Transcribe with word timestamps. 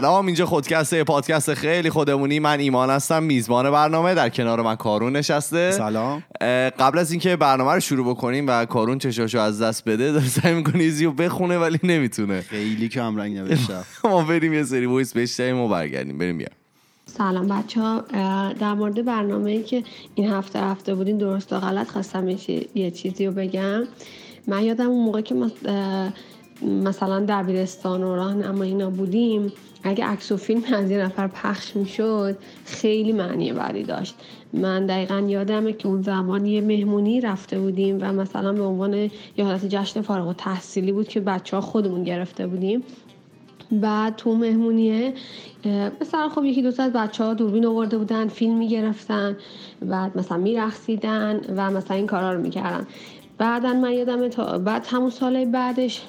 سلام 0.00 0.26
اینجا 0.26 0.46
خودکسته 0.46 1.04
پادکست 1.04 1.54
خیلی 1.54 1.90
خودمونی. 1.90 2.38
من 2.38 2.60
ایمان 2.60 2.90
هستم 2.90 3.22
میزبان 3.22 3.70
برنامه. 3.70 4.14
در 4.14 4.28
کنار 4.28 4.62
من 4.62 4.76
کارون 4.76 5.16
نشسته. 5.16 5.70
سلام. 5.70 6.22
قبل 6.78 6.98
از 6.98 7.10
اینکه 7.10 7.36
برنامه 7.36 7.72
رو 7.72 7.80
شروع 7.80 8.10
بکنیم 8.10 8.46
و 8.48 8.64
کارون 8.64 8.98
چشاشو 8.98 9.38
از 9.38 9.62
دست 9.62 9.84
بده 9.88 10.12
داره 10.12 10.26
سعی 10.26 10.54
می‌کنه 10.54 10.82
ایزیو 10.82 11.12
بخونه 11.12 11.58
ولی 11.58 11.78
نمی‌تونه. 11.82 12.40
خیلی 12.40 12.88
کم 12.88 13.16
رنگ 13.16 13.36
نوشتم 13.36 13.84
ما 14.10 14.22
بریم 14.22 14.52
یه 14.52 14.64
سری 14.64 14.86
voice 14.86 15.16
بشنویم 15.16 15.60
و 15.60 15.68
برگردیم. 15.68 16.18
بریم 16.18 16.38
بیا 16.38 16.48
سلام 17.06 17.48
بچه 17.48 17.80
ها. 17.80 18.04
در 18.60 18.74
مورد 18.74 19.04
برنامه 19.04 19.50
ای 19.50 19.62
که 19.62 19.82
این 20.14 20.30
هفته 20.30 20.60
رفته 20.60 20.94
بودین 20.94 21.18
درست 21.18 21.52
و 21.52 21.58
غلط 21.58 21.88
خواستم 21.88 22.28
یه 22.74 22.90
چیزی 22.90 23.26
رو 23.26 23.32
بگم. 23.32 23.82
من 24.46 24.64
یادم 24.64 24.86
اون 24.86 25.04
موقع 25.04 25.20
که 25.20 25.34
مثلا 26.64 27.24
دبیرستان 27.28 28.02
و 28.02 28.16
راهنمایی 28.16 28.70
اینا 28.70 28.90
بودیم. 28.90 29.52
اگه 29.82 30.04
عکس 30.04 30.32
و 30.32 30.36
فیلم 30.36 30.62
از 30.74 30.90
یه 30.90 30.98
نفر 30.98 31.26
پخش 31.26 31.76
می‌شد 31.76 32.38
خیلی 32.64 33.12
معنی 33.12 33.52
بدی 33.52 33.82
داشت. 33.82 34.14
من 34.52 34.86
دقیقا 34.86 35.20
یادمه 35.28 35.72
که 35.72 35.88
اون 35.88 36.02
زمان 36.02 36.46
یه 36.46 36.60
مهمونی 36.60 37.20
رفته 37.20 37.60
بودیم 37.60 37.98
و 38.00 38.12
مثلا 38.12 38.52
به 38.52 38.62
عنوان 38.62 38.94
یه 39.36 39.44
حالت 39.44 39.66
جشن 39.66 40.00
فارغ 40.00 40.28
و 40.28 40.32
تحصیلی 40.32 40.92
بود 40.92 41.08
که 41.08 41.20
بچه 41.20 41.56
ها 41.56 41.60
خودمون 41.60 42.04
گرفته 42.04 42.46
بودیم. 42.46 42.82
بعد 43.72 44.16
تو 44.16 44.34
مهمونیه 44.34 45.12
مثلا 46.00 46.28
خب 46.28 46.44
یکی 46.44 46.62
دو 46.62 46.68
از 46.68 46.92
بچه 46.92 47.24
ها 47.24 47.34
دوربین 47.34 47.66
آورده 47.66 47.98
بودن 47.98 48.28
فیلم 48.28 48.56
می‌گرفتن 48.56 49.36
بعد 49.82 50.18
مثلا 50.18 50.38
میرخصیدن 50.38 51.40
و 51.56 51.70
مثلا 51.70 51.96
این 51.96 52.06
کارا 52.06 52.32
رو 52.32 52.40
می‌کردن. 52.40 52.86
بعدا 53.38 53.72
من 53.72 53.92
یادم 53.92 54.28
تا 54.28 54.58
بعد 54.58 54.86
همون 54.88 55.10
سال 55.10 55.44
بعدش 55.44 56.02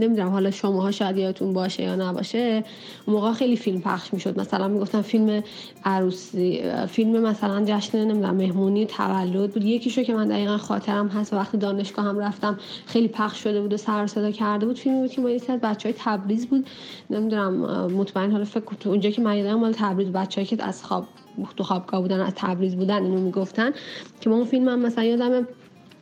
نمی‌دونم 0.00 0.28
حالا 0.28 0.50
شماها 0.50 0.90
شاید 0.90 1.16
یادتون 1.16 1.52
باشه 1.52 1.82
یا 1.82 1.96
نباشه 1.96 2.64
اون 3.06 3.16
موقع 3.16 3.32
خیلی 3.32 3.56
فیلم 3.56 3.80
پخش 3.80 4.14
می‌شد. 4.14 4.40
مثلا 4.40 4.68
می‌گفتن 4.68 5.02
فیلم 5.02 5.42
عروسی 5.84 6.62
فیلم 6.88 7.20
مثلا 7.20 7.64
جشن 7.66 7.98
نمی‌دونم 7.98 8.34
مهمونی 8.34 8.86
تولد 8.86 9.50
بود. 9.50 9.64
یکیشو 9.64 10.02
که 10.02 10.14
من 10.14 10.28
دقیقا 10.28 10.58
خاطرم 10.58 11.08
هست 11.08 11.32
وقتی 11.32 11.58
دانشگاه 11.58 12.04
هم 12.04 12.18
رفتم 12.18 12.58
خیلی 12.86 13.08
پخش 13.08 13.42
شده 13.42 13.60
بود 13.60 13.72
و 13.72 13.76
سر 13.76 14.06
صدا 14.06 14.30
کرده 14.30 14.66
بود. 14.66 14.78
فیلمی 14.78 15.00
بود 15.00 15.10
که 15.10 15.20
ما 15.20 15.56
بچهای 15.62 15.94
تبریز 15.98 16.46
بود. 16.46 16.66
نمی‌دونم 17.10 17.54
مطمئن 17.92 18.32
حالا 18.32 18.44
فکر 18.44 18.88
اونجا 18.88 19.10
که 19.10 19.22
من 19.22 19.36
یادم 19.36 19.54
مال 19.54 19.72
تبریز 19.72 20.08
بچه‌ای 20.08 20.46
که 20.46 20.64
از 20.64 20.84
خواب 20.84 21.06
تو 21.56 21.64
خوابگاه 21.64 22.00
بودن 22.00 22.20
از 22.20 22.32
تبریز 22.36 22.76
بودن 22.76 23.02
اینو 23.02 23.20
می‌گفتن 23.20 23.70
که 24.20 24.30
ما 24.30 24.36
اون 24.36 24.44
فیلم 24.44 24.68
هم 24.68 24.78
مثلا 24.78 25.04
یادم 25.04 25.46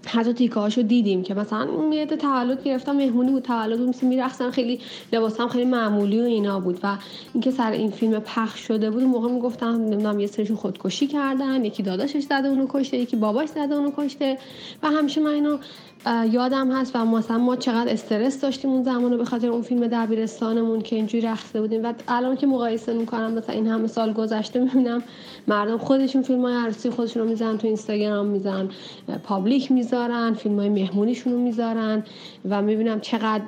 حتی 0.07 0.33
تیکه 0.33 0.55
هاشو 0.55 0.83
دیدیم 0.83 1.23
که 1.23 1.35
مثلا 1.35 1.69
یه 1.93 2.07
تولد 2.07 2.65
گرفتم 2.65 2.97
مهمونی 2.97 3.31
بود 3.31 3.43
تولد 3.43 3.81
مثل 3.81 4.07
میرخصن 4.07 4.51
خیلی 4.51 4.81
لباسم 5.13 5.49
خیلی 5.49 5.65
معمولی 5.65 6.21
و 6.21 6.25
اینا 6.25 6.61
بود 6.61 6.79
و 6.83 6.97
اینکه 7.35 7.51
سر 7.51 7.71
این 7.71 7.91
فیلم 7.91 8.21
پخش 8.21 8.61
شده 8.61 8.91
بود 8.91 9.03
موقع 9.03 9.29
می‌گفتم 9.29 9.67
نمی‌دونم 9.67 10.21
یه 10.21 10.27
سرشون 10.27 10.57
خودکشی 10.57 11.07
کردن 11.07 11.65
یکی 11.65 11.83
داداشش 11.83 12.23
زده 12.23 12.49
اونو 12.49 12.67
کشته 12.69 12.97
یکی 12.97 13.17
باباش 13.17 13.49
زده 13.49 13.75
اونو 13.75 13.93
کشته 13.97 14.39
و 14.83 14.91
همیشه 14.91 15.21
من 15.21 15.31
اینو 15.31 15.59
یادم 16.07 16.73
هست 16.73 16.97
و 16.97 17.05
مثلا 17.05 17.39
ما 17.39 17.57
چقدر 17.57 17.93
استرس 17.93 18.41
داشتیم 18.41 18.71
اون 18.71 18.83
زمانو 18.83 19.17
به 19.17 19.25
خاطر 19.25 19.49
اون 19.49 19.63
فیلم 19.63 19.87
دبیرستانمون 19.87 20.81
که 20.81 20.97
اینجوری 20.97 21.27
رخصه 21.27 21.61
بودیم. 21.61 21.85
و 21.85 21.93
الان 22.09 22.37
که 22.37 22.47
مقایسه 22.47 22.93
می‌کنم 22.93 23.33
مثلا 23.33 23.55
این 23.55 23.67
همه 23.67 23.87
سال 23.87 24.13
گذشته 24.13 24.61
می‌بینم 24.61 25.03
مردم 25.49 25.79
خودشون 25.79 26.23
فیلم 26.23 26.43
های 26.43 26.55
عروسی 26.55 26.91
خودشون 26.91 27.23
رو 27.23 27.29
می‌زنن 27.29 27.59
تو 27.59 27.67
اینستاگرام 27.67 28.27
می‌زنن 28.27 28.69
پابلیک 29.25 29.73
می‌ذارن 29.73 30.35
فیلم 30.35 30.59
های 30.59 30.69
مهمونیشون 30.69 31.33
رو 31.33 31.39
می‌ذارن 31.39 32.05
و 32.51 32.63
می‌بینم 32.63 33.01
چقدر 33.01 33.45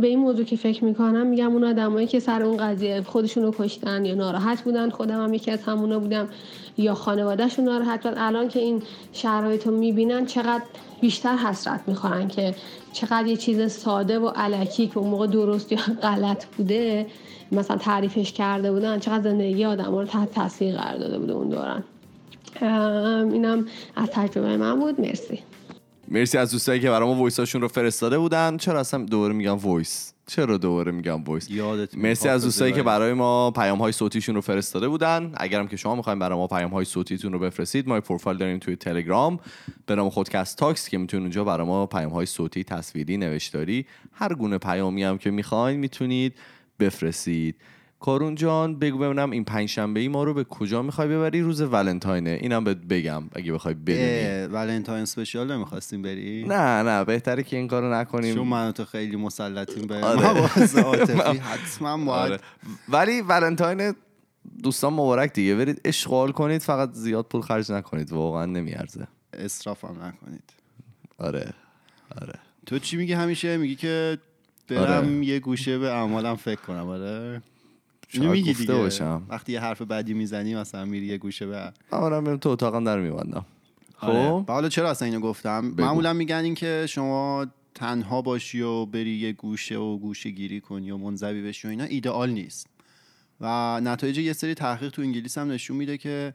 به 0.00 0.06
این 0.06 0.18
موضوع 0.18 0.44
که 0.44 0.56
فکر 0.56 0.84
می‌کنم 0.84 1.26
میگم 1.26 1.52
اون 1.52 1.64
آدمایی 1.64 2.06
که 2.06 2.20
سر 2.20 2.42
اون 2.42 2.56
قضیه 2.56 3.02
خودشون 3.02 3.42
رو 3.42 3.54
کشتن 3.58 4.04
یا 4.04 4.14
ناراحت 4.14 4.62
بودن 4.62 4.90
خودم 4.90 5.24
هم 5.24 5.34
یکی 5.34 5.50
از 5.50 5.62
همونا 5.62 5.98
بودم 5.98 6.28
یا 6.78 6.94
خانوادهشون 6.94 7.64
ناراحت 7.64 8.02
بودن. 8.02 8.22
الان 8.22 8.48
که 8.48 8.60
این 8.60 8.82
شرایط 9.12 9.66
رو 9.66 9.76
می‌بینن 9.76 10.26
چقدر 10.26 10.62
بیشتر 11.02 11.36
حسرت 11.36 11.80
می‌خورن 11.86 12.28
که 12.28 12.54
چقدر 12.92 13.26
یه 13.26 13.36
چیز 13.36 13.72
ساده 13.72 14.18
و 14.18 14.28
علکی 14.28 14.86
که 14.86 14.98
اون 14.98 15.10
موقع 15.10 15.26
درست 15.26 15.72
یا 15.72 15.78
غلط 16.02 16.46
بوده 16.46 17.06
مثلا 17.52 17.76
تعریفش 17.76 18.32
کرده 18.32 18.72
بودن 18.72 18.98
چقدر 18.98 19.22
زندگی 19.22 19.64
آدم 19.64 19.94
رو 19.94 20.04
تحت 20.04 20.30
تاثیر 20.30 20.76
قرار 20.76 20.98
داده 20.98 21.18
بوده 21.18 21.32
اون 21.32 21.48
دوران. 21.48 21.84
اینم 23.32 23.66
از 23.96 24.08
تجربه 24.10 24.56
من 24.56 24.80
بود. 24.80 25.00
مرسی. 25.00 25.38
مرسی 26.08 26.38
از 26.38 26.52
دوستایی 26.52 26.80
که 26.80 26.90
برای 26.90 27.08
ما 27.08 27.14
voice 27.14 27.40
اشون 27.40 27.60
رو 27.60 27.68
فرستاده 27.68 28.18
بودن. 28.18 28.56
چرا 28.56 28.80
اصلا 28.80 29.04
دوباره 29.04 29.34
میگم 29.34 29.56
voice؟ 29.56 30.11
چرا 30.32 30.58
دوباره 30.58 30.92
میگم 30.92 31.24
voice 31.24 31.48
مرسی 31.96 32.28
از 32.28 32.44
دوستایی 32.44 32.72
که 32.72 32.82
برای 32.82 33.12
ما 33.12 33.50
پیام 33.50 33.78
های 33.78 33.92
صوتیشون 33.92 34.34
رو 34.34 34.40
فرستاده 34.40 34.88
بودن. 34.88 35.32
اگرم 35.36 35.68
که 35.68 35.76
شما 35.76 35.94
می‌خواین 35.94 36.18
برای 36.18 36.38
ما 36.38 36.46
پیام 36.46 36.70
های 36.70 36.84
صوتیتون 36.84 37.32
رو 37.32 37.38
بفرستید 37.38 37.88
ما 37.88 38.00
پروفایل 38.00 38.38
داریم 38.38 38.58
توی 38.58 38.76
تلگرام 38.76 39.40
به 39.86 39.94
نام 39.94 40.10
خودکست 40.10 40.58
تاکس 40.58 40.88
که 40.88 40.98
می‌تونید 40.98 41.22
اونجا 41.22 41.44
برای 41.44 41.66
ما 41.66 41.86
پیام 41.86 42.12
های 42.12 42.26
صوتی 42.26 42.64
تصویری 42.64 43.16
نوشتاری 43.16 43.86
هر 44.12 44.34
گونه 44.34 44.58
پیامی 44.58 45.02
هم 45.02 45.18
که 45.18 45.30
می‌خواین 45.30 45.80
می‌تونید 45.80 46.34
بفرستید. 46.80 47.56
کارون 48.02 48.34
جان 48.34 48.78
بگو 48.78 48.98
ببینم 48.98 49.30
این 49.30 49.44
پنج 49.44 49.68
شنبه 49.68 50.00
ای 50.00 50.08
ما 50.08 50.24
رو 50.24 50.34
به 50.34 50.44
کجا 50.44 50.82
می‌خوای 50.82 51.08
ببری؟ 51.08 51.40
روز 51.40 51.60
ولنتاینه. 51.60 52.38
اینم 52.40 52.64
بهت 52.64 52.76
بگم 52.76 53.22
اگه 53.32 53.52
بخوای 53.52 53.74
بدونی 53.74 54.46
ولنتاین 54.54 55.02
اسپشیال 55.02 55.52
نمی‌خواستیم 55.52 56.02
بری؟ 56.02 56.44
نه 56.44 56.82
نه 56.82 57.04
بهتره 57.04 57.42
که 57.42 57.56
این 57.56 57.68
کارو 57.68 57.94
نکنیم. 57.94 58.34
چون 58.34 58.46
من 58.46 58.72
تو 58.72 58.84
خیلی 58.84 59.16
مسلطیم 59.16 59.86
به 59.86 60.04
آره. 60.04 60.46
حتما 61.52 61.96
باید. 62.04 62.32
آره. 62.32 62.38
ولی 62.88 63.20
ولنتاین 63.20 63.94
دوستان 64.62 64.92
مبارک 64.92 65.32
دیگه. 65.32 65.54
برید 65.54 65.80
اشغال 65.84 66.32
کنید 66.32 66.62
فقط 66.62 66.92
زیاد 66.92 67.24
پول 67.24 67.40
خرج 67.40 67.72
نکنید. 67.72 68.12
واقعا 68.12 68.46
نمیارزه. 68.46 69.08
اسراف 69.32 69.84
هم 69.84 70.02
نکنید. 70.02 70.52
آره 71.18 71.52
آره. 72.22 72.34
تو 72.66 72.78
چی 72.78 72.96
میگی 72.96 73.12
همیشه؟ 73.12 73.56
میگی 73.56 73.74
که 73.74 74.18
برم 74.68 75.04
آره. 75.04 75.24
یه 75.24 75.40
گوشه 75.40 75.78
به 75.78 75.90
اعمالم 75.92 76.36
فکر 76.36 76.60
کنم. 76.60 76.88
آره. 76.88 77.42
میگی 78.14 78.54
دیگه. 78.54 78.74
باشم. 78.74 79.22
وقتی 79.28 79.52
یه 79.52 79.60
حرف 79.60 79.82
بدی 79.82 80.14
می‌زنی 80.14 80.54
مثلا 80.54 80.84
میری 80.84 81.06
یه 81.06 81.18
گوشه 81.18 81.46
به 81.46 81.72
آره 81.90 82.36
تو 82.36 82.48
اتاقم 82.48 82.84
در 82.84 83.00
میبندم. 83.00 83.46
آره. 84.00 84.30
خب؟ 84.30 84.50
حالا 84.50 84.68
چرا 84.68 84.90
اصلا 84.90 85.06
اینو 85.06 85.20
گفتم؟ 85.20 85.74
معمولا 85.78 86.12
میگن 86.12 86.36
این 86.44 86.54
که 86.54 86.86
شما 86.88 87.46
تنها 87.74 88.22
باشی 88.22 88.60
و 88.60 88.86
بری 88.86 89.10
یه 89.10 89.32
گوشه 89.32 89.76
و 89.76 89.98
گوشه 89.98 90.30
گیری 90.30 90.60
کنی 90.60 90.90
و 90.90 90.96
منزوی 90.96 91.42
بشی 91.42 91.68
و 91.68 91.70
اینا 91.70 91.84
ایدئال 91.84 92.30
نیست. 92.30 92.66
و 93.40 93.80
نتایج 93.80 94.18
یه 94.18 94.32
سری 94.32 94.54
تحقیق 94.54 94.90
تو 94.90 95.02
انگلیس 95.02 95.38
هم 95.38 95.50
نشون 95.50 95.76
میده 95.76 95.98
که 95.98 96.34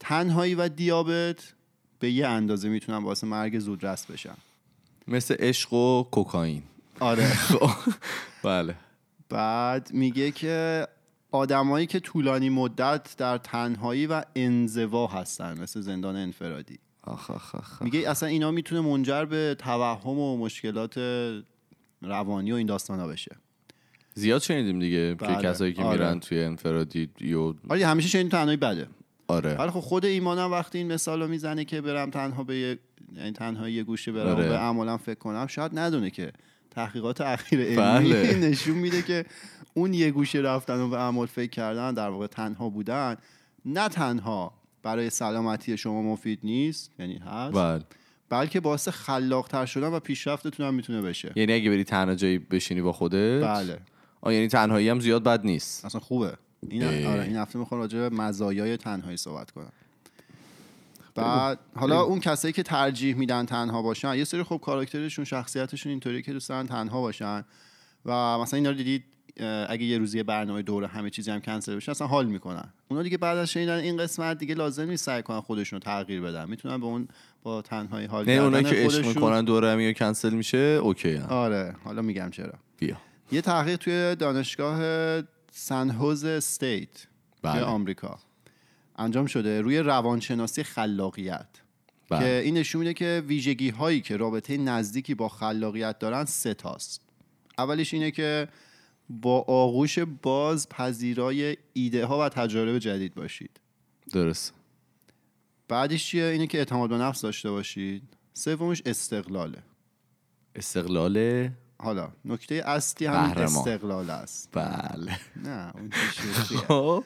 تنهایی 0.00 0.54
و 0.54 0.68
دیابت 0.68 1.54
به 1.98 2.10
یه 2.10 2.26
اندازه 2.26 2.68
می‌تونن 2.68 3.04
واسه 3.04 3.26
مرگ 3.26 3.58
زودرس 3.58 4.06
بشن. 4.06 4.34
مثل 5.08 5.34
عشق 5.38 5.72
و 5.72 6.02
کوکائین. 6.02 6.62
آره. 7.00 7.28
خب. 7.50 7.70
بله. 8.42 8.74
بعد 9.28 9.90
میگه 9.92 10.30
که 10.30 10.86
آدمایی 11.36 11.86
که 11.86 12.00
طولانی 12.00 12.50
مدت 12.50 13.14
در 13.18 13.38
تنهایی 13.38 14.06
و 14.06 14.22
انزوا 14.36 15.06
هستن 15.06 15.60
مثل 15.60 15.80
زندان 15.80 16.16
انفرادی 16.16 16.78
آخ 17.02 17.30
آخ 17.30 17.54
آخ. 17.54 17.82
میگه 17.82 18.10
اصلا 18.10 18.28
اینا 18.28 18.50
می‌تونه 18.50 18.80
منجر 18.80 19.24
به 19.24 19.56
توهم 19.58 20.18
و 20.18 20.36
مشکلات 20.36 20.98
روانی 22.02 22.52
و 22.52 22.54
این 22.54 22.66
داستان 22.66 23.00
ها 23.00 23.06
بشه 23.06 23.36
زیاد 24.14 24.42
شنیدیم 24.42 24.78
دیگه 24.78 25.16
بله. 25.18 25.36
که 25.36 25.42
کسایی 25.42 25.72
که 25.72 25.82
آره. 25.82 25.98
میرن 25.98 26.20
توی 26.20 26.44
انفرادی 26.44 27.10
یو 27.20 27.54
آره 27.68 27.86
همیشه 27.86 28.08
شنیدیم 28.08 28.30
تنهایی 28.30 28.56
بده 28.56 28.88
آره 29.28 29.54
ولی 29.54 29.70
خب 29.70 29.80
خود 29.80 30.04
ایمانم 30.04 30.50
وقتی 30.52 30.78
این 30.78 30.92
مثال 30.92 31.22
رو 31.22 31.28
می‌زنه 31.28 31.64
که 31.64 31.80
برم 31.80 32.10
تنها 32.10 32.44
به 32.44 32.56
یه 32.56 32.78
یعنی 33.16 33.32
تنها 33.32 33.68
یه 33.68 33.82
گوشه 33.82 34.12
برم 34.12 34.36
آره. 34.36 34.48
به 34.48 34.56
عملا 34.56 34.96
فکر 34.96 35.18
کنم 35.18 35.46
شاید 35.46 35.78
ندونه 35.78 36.10
که 36.10 36.32
تحقیقات 36.70 37.20
اخیر 37.20 37.60
علمی 37.60 37.76
بله. 37.76 38.34
نشون 38.48 38.76
میده 38.76 39.02
که 39.02 39.24
اون 39.76 39.94
یه 39.94 40.10
گوشه 40.10 40.38
رفتن 40.38 40.80
و 40.80 40.88
به 40.88 40.96
اعمال 40.96 41.26
فکر 41.26 41.50
کردن 41.50 41.94
در 41.94 42.08
واقع 42.08 42.26
تنها 42.26 42.68
بودن 42.68 43.16
نه 43.64 43.88
تنها 43.88 44.52
برای 44.82 45.10
سلامتی 45.10 45.76
شما 45.76 46.02
مفید 46.02 46.38
نیست 46.42 46.90
یعنی 46.98 47.18
هست 47.18 47.54
بله. 47.56 47.82
بلکه 48.28 48.60
باعث 48.60 48.88
خلاقتر 48.88 49.66
شدن 49.66 49.88
و 49.88 50.00
پیشرفتتون 50.00 50.66
هم 50.66 50.74
می‌تونه 50.74 51.02
بشه. 51.02 51.32
یعنی 51.36 51.52
اگه 51.52 51.70
بری 51.70 51.84
تنها 51.84 52.14
جایی 52.14 52.38
بشینی 52.38 52.82
با 52.82 52.92
خودت 52.92 53.42
بله. 53.42 53.78
آه 54.20 54.34
یعنی 54.34 54.48
تنهایی 54.48 54.88
هم 54.88 55.00
زیاد 55.00 55.24
بد 55.24 55.46
نیست. 55.46 55.84
اصلا 55.84 56.00
خوبه. 56.00 56.32
این 56.68 57.06
آره 57.06 57.22
این 57.22 57.36
هفته 57.36 57.58
می‌خوام 57.58 57.80
راجع 57.80 57.98
به 57.98 58.08
مزایای 58.08 58.76
تنهایی 58.76 59.16
صحبت 59.16 59.50
کنم. 59.50 59.72
بعد 61.14 61.58
حالا 61.74 62.02
اون 62.02 62.20
کسایی 62.20 62.52
که 62.52 62.62
ترجیح 62.62 63.14
میدن 63.14 63.46
تنها 63.46 63.82
باشن 63.82 64.14
یه 64.14 64.24
سری 64.24 64.42
خب 64.42 64.60
کاراکترشون 64.64 65.24
شخصیتشون 65.24 65.90
اینطوری 65.90 66.22
که 66.22 66.32
دوست 66.32 66.48
دارن 66.48 66.66
تنها 66.66 67.00
باشن 67.00 67.44
و 68.04 68.38
مثلا 68.38 68.56
اینا 68.56 68.70
رو 68.70 68.76
دیدید 68.76 69.04
اگه 69.68 69.84
یه 69.84 69.98
روزی 69.98 70.22
برنامه 70.22 70.62
دوره 70.62 70.86
همه 70.86 71.10
چیزی 71.10 71.30
هم 71.30 71.40
کنسل 71.40 71.76
بشه 71.76 71.90
اصلا 71.90 72.06
حال 72.06 72.26
می‌کنن. 72.26 72.72
اونا 72.88 73.02
دیگه 73.02 73.18
بعد 73.18 73.38
از 73.38 73.50
شنیدن 73.50 73.78
این 73.78 73.96
قسمت 73.96 74.38
دیگه 74.38 74.54
لازم 74.54 74.90
نیست 74.90 75.04
سعی 75.04 75.22
کنن 75.22 75.40
خودشون 75.40 75.80
تغییر 75.80 76.20
بدن. 76.20 76.48
می‌تونن 76.48 76.80
به 76.80 76.86
اون 76.86 77.08
با 77.42 77.62
تنهایی 77.62 78.06
حال 78.06 78.26
نه 78.26 78.32
اونایی 78.32 78.64
که 78.64 78.76
عشق 78.76 79.06
می‌کنن 79.06 79.44
دوره 79.44 79.70
همی 79.70 79.94
کنسل 79.94 80.34
میشه 80.34 80.58
اوکی 80.58 81.14
هم. 81.14 81.28
آره 81.28 81.74
حالا 81.84 82.02
میگم 82.02 82.30
چرا. 82.30 82.52
بیا. 82.78 82.96
یه 83.32 83.40
تحقیق 83.40 83.76
توی 83.76 84.16
دانشگاه 84.16 85.22
سنهوز 85.50 86.24
استیت 86.24 87.06
بله. 87.42 87.62
آمریکا 87.62 88.18
انجام 88.98 89.26
شده 89.26 89.60
روی 89.60 89.78
روانشناسی 89.78 90.62
خلاقیت. 90.62 91.46
بله. 92.10 92.20
که 92.20 92.42
این 92.44 92.56
نشون 92.56 92.78
میده 92.78 92.94
که 92.94 93.22
ویژگی 93.26 93.70
هایی 93.70 94.00
که 94.00 94.16
رابطه 94.16 94.56
نزدیکی 94.56 95.14
با 95.14 95.28
خلاقیت 95.28 95.98
دارن 95.98 96.24
سه 96.24 96.54
تاست. 96.54 97.00
اولش 97.58 97.94
اینه 97.94 98.10
که 98.10 98.48
با 99.10 99.40
آغوش 99.40 99.98
باز 99.98 100.68
پذیرای 100.68 101.56
ایده 101.72 102.06
ها 102.06 102.20
و 102.20 102.28
تجارب 102.28 102.78
جدید 102.78 103.14
باشید. 103.14 103.60
درست. 104.12 104.52
بعدش 105.68 106.06
چیه؟ 106.06 106.24
اینه 106.24 106.46
که 106.46 106.58
اعتماد 106.58 106.90
به 106.90 106.96
نفس 106.98 107.20
داشته 107.20 107.50
باشید. 107.50 108.02
سومش 108.34 108.82
استقلاله. 108.86 109.62
استقلاله؟ 110.54 111.52
حالا 111.78 112.12
نکته 112.24 112.54
اصلی 112.54 113.06
هم 113.06 113.14
استقلال 113.14 114.10
است. 114.10 114.48
بله. 114.52 115.18
نه 115.44 115.72
اون 115.74 115.90
خب. 116.68 117.04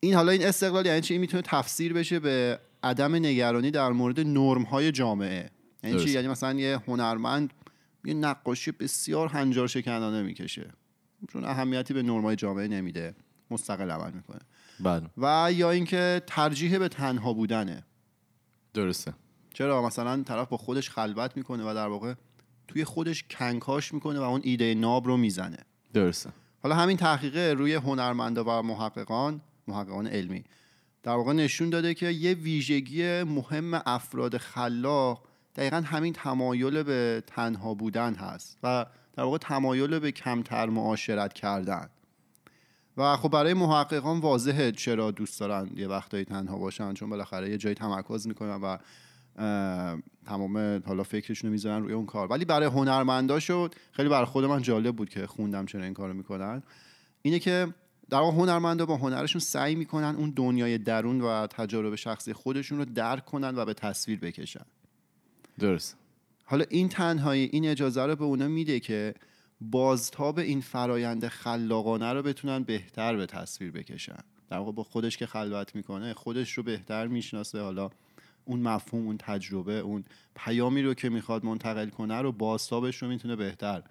این 0.00 0.14
حالا 0.14 0.32
این 0.32 0.46
استقلال 0.46 0.86
یعنی 0.86 1.00
چی؟ 1.00 1.18
می‌تونه 1.18 1.42
تفسیر 1.42 1.92
بشه 1.92 2.20
به 2.20 2.58
عدم 2.82 3.14
نگرانی 3.14 3.70
در 3.70 3.88
مورد 3.88 4.20
نرم 4.20 4.62
های 4.62 4.92
جامعه. 4.92 5.50
یعنی 5.82 6.04
چی؟ 6.04 6.10
یعنی 6.10 6.28
مثلا 6.28 6.58
یه 6.58 6.80
هنرمند 6.86 7.52
یه 8.04 8.14
نقاشی 8.14 8.72
بسیار 8.72 9.28
هنجار 9.28 9.66
شکنانه 9.66 10.22
می‌کشه. 10.22 10.70
چون 11.32 11.44
اهمیتی 11.44 11.94
به 11.94 12.02
نرم 12.02 12.22
های 12.22 12.36
جامعه 12.36 12.68
نمیده. 12.68 13.14
مستقل 13.50 13.90
عمل 13.90 14.12
می‌کنه. 14.12 14.40
بله. 14.80 15.06
و 15.18 15.52
یا 15.52 15.70
اینکه 15.70 16.22
ترجیح 16.26 16.78
به 16.78 16.88
تنها 16.88 17.32
بودنه. 17.32 17.84
درسته. 18.74 19.14
چرا؟ 19.54 19.82
مثلا 19.82 20.22
طرف 20.22 20.48
با 20.48 20.56
خودش 20.56 20.90
خلوت 20.90 21.36
می‌کنه 21.36 21.70
و 21.70 21.74
در 21.74 21.86
واقع 21.86 22.14
توی 22.68 22.84
خودش 22.84 23.24
کنکاش 23.30 23.94
می‌کنه 23.94 24.18
و 24.18 24.22
اون 24.22 24.40
ایده 24.44 24.74
ناب 24.74 25.06
رو 25.06 25.16
می‌زنه. 25.16 25.58
درسته. 25.92 26.30
حالا 26.62 26.74
همین 26.74 26.96
تحقیقه 26.96 27.54
روی 27.58 27.74
هنرمندا 27.74 28.44
و 28.44 28.62
محققان 28.62 29.40
محققان 29.68 30.06
علمی. 30.06 30.44
در 31.02 31.12
واقع 31.12 31.32
نشون 31.32 31.70
داده 31.70 31.94
که 31.94 32.06
یه 32.06 32.34
ویژگی 32.34 33.22
مهم 33.22 33.82
افراد 33.86 34.36
خلاق 34.36 35.27
دقیقا 35.58 35.76
همین 35.76 36.12
تمایل 36.12 36.82
به 36.82 37.22
تنها 37.26 37.74
بودن 37.74 38.14
هست 38.14 38.58
و 38.62 38.86
در 39.12 39.22
واقع 39.22 39.38
تمایل 39.38 39.98
به 39.98 40.12
کمتر 40.12 40.66
معاشرت 40.66 41.32
کردن. 41.32 41.88
و 42.96 43.16
خب 43.16 43.28
برای 43.28 43.54
محققان 43.54 44.20
واضحه 44.20 44.72
چرا 44.72 45.10
دوست 45.10 45.40
دارن 45.40 45.70
یه 45.76 45.88
وقتایی 45.88 46.24
تنها 46.24 46.58
باشن 46.58 46.94
چون 46.94 47.10
بالاخره 47.10 47.50
یه 47.50 47.58
جایی 47.58 47.74
تمرکز 47.74 48.26
می‌کنن 48.26 48.60
و 48.60 48.76
تمام 50.26 50.82
حالا 50.86 51.02
فکرشون 51.02 51.48
رو 51.48 51.52
می‌ذارن 51.52 51.82
روی 51.82 51.92
اون 51.92 52.06
کار. 52.06 52.26
ولی 52.28 52.44
برای 52.44 52.68
هنرمندا 52.68 53.40
شد 53.40 53.74
خیلی 53.92 54.08
برای 54.08 54.26
خود 54.26 54.44
من 54.44 54.62
جالب 54.62 54.96
بود 54.96 55.08
که 55.08 55.26
خوندم 55.26 55.66
چرا 55.66 55.84
این 55.84 55.94
کارو 55.94 56.14
می‌کنن. 56.14 56.62
اینه 57.22 57.38
که 57.38 57.74
در 58.10 58.18
واقع 58.18 58.36
هنرمندا 58.36 58.86
با 58.86 58.96
هنرشون 58.96 59.40
سعی 59.40 59.74
می‌کنن 59.74 60.14
اون 60.16 60.32
دنیای 60.36 60.78
درون 60.78 61.20
و 61.20 61.46
تجارب 61.46 61.94
شخصی 61.94 62.32
خودشون 62.32 62.78
رو 62.78 62.84
درک 62.84 63.24
کنن 63.24 63.56
و 63.56 63.64
به 63.64 63.74
تصویر 63.74 64.20
بکشن. 64.20 64.64
درست. 65.58 65.96
حالا 66.44 66.64
این 66.70 66.88
تنهایی 66.88 67.44
این 67.52 67.66
اجازه 67.66 68.06
رو 68.06 68.16
به 68.16 68.24
اونا 68.24 68.48
میده 68.48 68.80
که 68.80 69.14
بازتاب 69.60 70.38
این 70.38 70.60
فرایند 70.60 71.28
خلاقانه 71.28 72.12
رو 72.12 72.22
بتونن 72.22 72.62
بهتر 72.62 73.16
به 73.16 73.26
تصویر 73.26 73.70
بکشن. 73.70 74.18
در 74.50 74.58
واقع 74.58 74.72
با 74.72 74.82
خودش 74.82 75.16
که 75.16 75.26
خلوت 75.26 75.74
می‌کنه 75.74 76.14
خودش 76.14 76.52
رو 76.52 76.62
بهتر 76.62 77.06
می‌شناسه. 77.06 77.60
حالا 77.60 77.90
اون 78.44 78.60
مفهوم 78.60 79.06
اون 79.06 79.16
تجربه 79.18 79.78
اون 79.78 80.04
پیامی 80.34 80.82
رو 80.82 80.94
که 80.94 81.08
می‌خواد 81.08 81.44
منتقل 81.44 81.88
کنه 81.88 82.20
رو 82.20 82.32
بازتابش 82.32 83.02
رو 83.02 83.08
می‌تونه 83.08 83.36
بهتر 83.36 83.82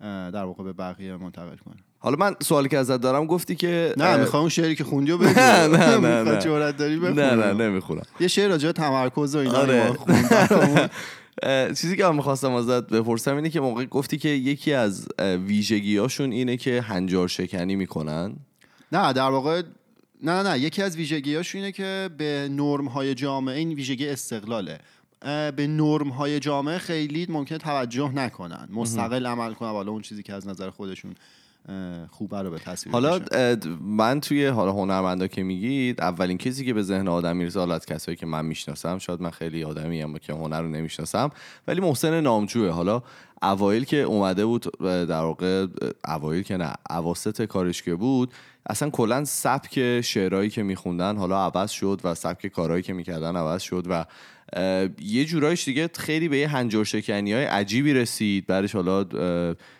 در 0.00 0.44
واقع 0.44 0.64
به 0.64 0.72
بقیه 0.72 1.16
منتقل 1.16 1.56
کنه. 1.56 1.76
حالا 1.98 2.16
من 2.16 2.34
سوالی 2.42 2.68
که 2.68 2.78
ازت 2.78 3.00
دارم 3.00 3.26
گفتی 3.26 3.54
که 3.54 3.94
نه 3.96 4.16
می‌خوام 4.16 4.40
اون 4.40 4.48
شعری 4.48 4.74
که 4.74 4.84
خوندی 4.84 5.12
رو 5.12 5.18
بگو. 5.22 5.40
نه 5.40 5.66
نه 5.66 5.96
نه 5.96 6.22
نه. 6.22 6.72
داری؟ 6.72 6.96
نه 6.96 7.34
نه 7.34 7.52
نمی‌خونم. 7.52 8.02
یه 8.20 8.28
شعر 8.28 8.48
راجع 8.48 8.72
تمرکز 8.72 9.34
و 9.34 9.38
اینا 9.38 9.58
آره. 9.58 9.96
چیزی 11.80 11.96
که 11.96 12.04
من 12.04 12.16
می‌خواستم 12.16 12.52
ازت 12.52 12.86
بپرسم 12.88 13.36
اینه 13.36 13.50
که 13.50 13.60
موقع 13.60 13.84
گفتی 13.84 14.18
که 14.18 14.28
یکی 14.28 14.72
از 14.72 15.08
ویژگیاشون 15.20 16.32
اینه 16.32 16.56
که 16.56 16.80
هنجار 16.80 17.28
شکنی 17.28 17.76
می‌کنن. 17.76 18.36
نه 18.92 19.12
در 19.12 19.30
واقع 19.30 19.62
نه 20.22 20.42
نه 20.42 20.50
نه. 20.50 20.58
یکی 20.58 20.82
از 20.82 20.96
ویژگیاش 20.96 21.54
اینه 21.54 21.72
که 21.72 22.10
به 22.18 22.48
نرم 22.50 22.88
های 22.88 23.14
جامعه 23.14 23.58
این 23.58 23.72
ویژگی 23.72 24.08
استقلاله. 24.08 24.78
به 25.56 25.66
نرم 25.66 26.08
های 26.08 26.40
جامعه 26.40 26.78
خیلی 26.78 27.26
ممکنه 27.28 27.58
توجه 27.58 28.12
نکنن. 28.14 28.68
مستقل 28.72 29.26
عمل 29.26 29.54
کنن. 29.54 29.70
حالا 29.70 29.92
اون 29.92 30.02
چیزی 30.02 30.22
که 30.22 30.34
از 30.34 30.48
نظر 30.48 30.70
خودشون 30.70 31.14
خوبه 32.10 32.42
رو 32.42 32.50
به 32.50 32.58
تصویر 32.58 32.92
حالا 32.92 33.20
من 33.80 34.20
توی 34.20 34.46
حالا 34.46 34.72
هنرمندا 34.72 35.26
که 35.26 35.42
میگید 35.42 36.00
اولین 36.00 36.38
کسی 36.38 36.64
که 36.64 36.74
به 36.74 36.82
ذهن 36.82 37.08
آدم 37.08 37.36
می‌رسه 37.36 37.58
حالا 37.58 37.74
از 37.74 37.86
کسایی 37.86 38.16
که 38.16 38.26
من 38.26 38.44
می‌شناسم 38.44 38.98
شاید 38.98 39.20
من 39.20 39.30
خیلی 39.30 39.64
آدمی 39.64 40.02
ام 40.02 40.18
که 40.18 40.32
هنر 40.32 40.62
رو 40.62 40.68
نمی‌شناسم 40.68 41.30
ولی 41.68 41.80
محسن 41.80 42.20
نامجوه. 42.20 42.70
حالا 42.70 43.02
اوایل 43.42 43.84
که 43.84 43.96
اومده 43.96 44.46
بود 44.46 44.78
در 44.80 45.20
واقع 45.20 45.66
اوایل 46.08 46.42
که 46.42 46.56
نه 46.56 46.72
اواسط 46.90 47.42
کارش 47.42 47.82
که 47.82 47.94
بود 47.94 48.32
اصلا 48.66 48.90
کلا 48.90 49.24
سبک 49.24 50.00
شعرهایی 50.00 50.50
که 50.50 50.62
میخوندن 50.62 51.16
حالا 51.16 51.44
عوض 51.44 51.70
شد 51.70 52.00
و 52.04 52.14
سبک 52.14 52.46
کارهایی 52.46 52.82
که 52.82 52.92
می‌کردن 52.92 53.36
عوض 53.36 53.62
شد 53.62 53.84
و 53.90 54.04
یه 55.00 55.24
جورایش 55.24 55.64
دیگه 55.64 55.90
خیلی 55.94 56.28
به 56.28 56.38
یه 56.38 56.48
هنجار 56.48 56.84
شکنی 56.84 57.32
های 57.32 57.44
عجیبی 57.44 57.94
رسید. 57.94 58.46
برش 58.46 58.74
حالا 58.74 59.04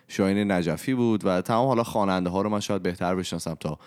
شاین 0.07 0.51
نجفی 0.51 0.93
بود 0.93 1.25
و 1.25 1.41
تمام 1.41 1.67
حالا 1.67 1.83
خواننده 1.83 2.29
ها 2.29 2.41
رو 2.41 2.49
من 2.49 2.59
شاید 2.59 2.83
بهتر 2.83 3.15
بشناسم 3.15 3.57
تا 3.59 3.79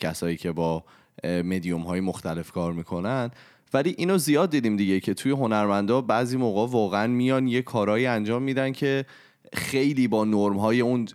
کسایی 0.00 0.36
که 0.36 0.52
با 0.52 0.84
مدیوم 1.24 1.82
های 1.82 2.00
مختلف 2.00 2.50
کار 2.50 2.72
می‌کنن. 2.72 3.30
ولی 3.74 3.94
اینو 3.98 4.18
زیاد 4.18 4.50
دیدیم 4.50 4.76
دیگه 4.76 5.00
که 5.00 5.14
توی 5.14 5.32
هنرمندا 5.32 6.00
بعضی 6.00 6.36
موقع 6.36 6.72
واقعا 6.72 7.06
میان 7.06 7.48
یه 7.48 7.62
کارهایی 7.62 8.06
انجام 8.06 8.42
میدن 8.42 8.72
که 8.72 9.04
خیلی 9.52 10.08
با 10.08 10.24
نرم 10.24 10.56
های 10.56 10.80
اون 10.80 11.08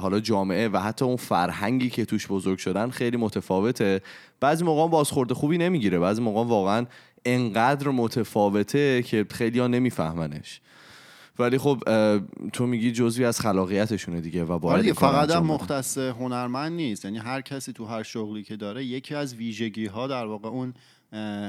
حالا 0.00 0.20
جامعه 0.20 0.68
و 0.68 0.78
حتی 0.78 1.04
اون 1.04 1.16
فرهنگی 1.16 1.90
که 1.90 2.04
توش 2.04 2.26
بزرگ 2.26 2.58
شدن 2.58 2.90
خیلی 2.90 3.16
متفاوته. 3.16 4.00
بعضی 4.40 4.64
موقع 4.64 4.90
بازخورده 4.90 5.34
خوبی 5.34 5.58
نمی‌گیره. 5.58 5.98
بعضی 5.98 6.22
موقع 6.22 6.44
واقعا 6.44 6.86
انقدر 7.24 7.88
متفاوته 7.88 9.02
که 9.02 9.26
خیلی 9.30 9.58
ها 9.58 9.66
نمیفهمنش. 9.66 10.60
ولی 11.38 11.58
خب 11.58 11.82
تو 12.52 12.66
میگی 12.66 12.92
جزوی 12.92 13.24
از 13.24 13.40
خلاقیتشونه 13.40 14.20
دیگه 14.20 14.44
و 14.44 14.58
باید 14.58 14.92
فقط 14.92 15.30
هم 15.30 15.46
مختص 15.46 15.98
هنرمند 15.98 16.72
نیست. 16.72 17.04
یعنی 17.04 17.18
هر 17.18 17.40
کسی 17.40 17.72
تو 17.72 17.84
هر 17.84 18.02
شغلی 18.02 18.42
که 18.42 18.56
داره 18.56 18.84
یکی 18.84 19.14
از 19.14 19.34
ویژگی 19.34 19.86
ها 19.86 20.06
در 20.06 20.26
واقع 20.26 20.48
اون 20.48 20.74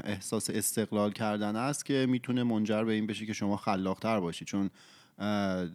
احساس 0.04 0.50
استقلال 0.50 1.12
کردن 1.12 1.56
است 1.56 1.86
که 1.86 2.06
می‌تونه 2.10 2.44
منجر 2.44 2.84
به 2.84 2.94
این 2.94 3.08
بشه 3.08 3.26
که 3.26 3.34
شما 3.34 3.58
خلاقتر 3.58 4.20
باشی. 4.20 4.46
چون 4.46 4.70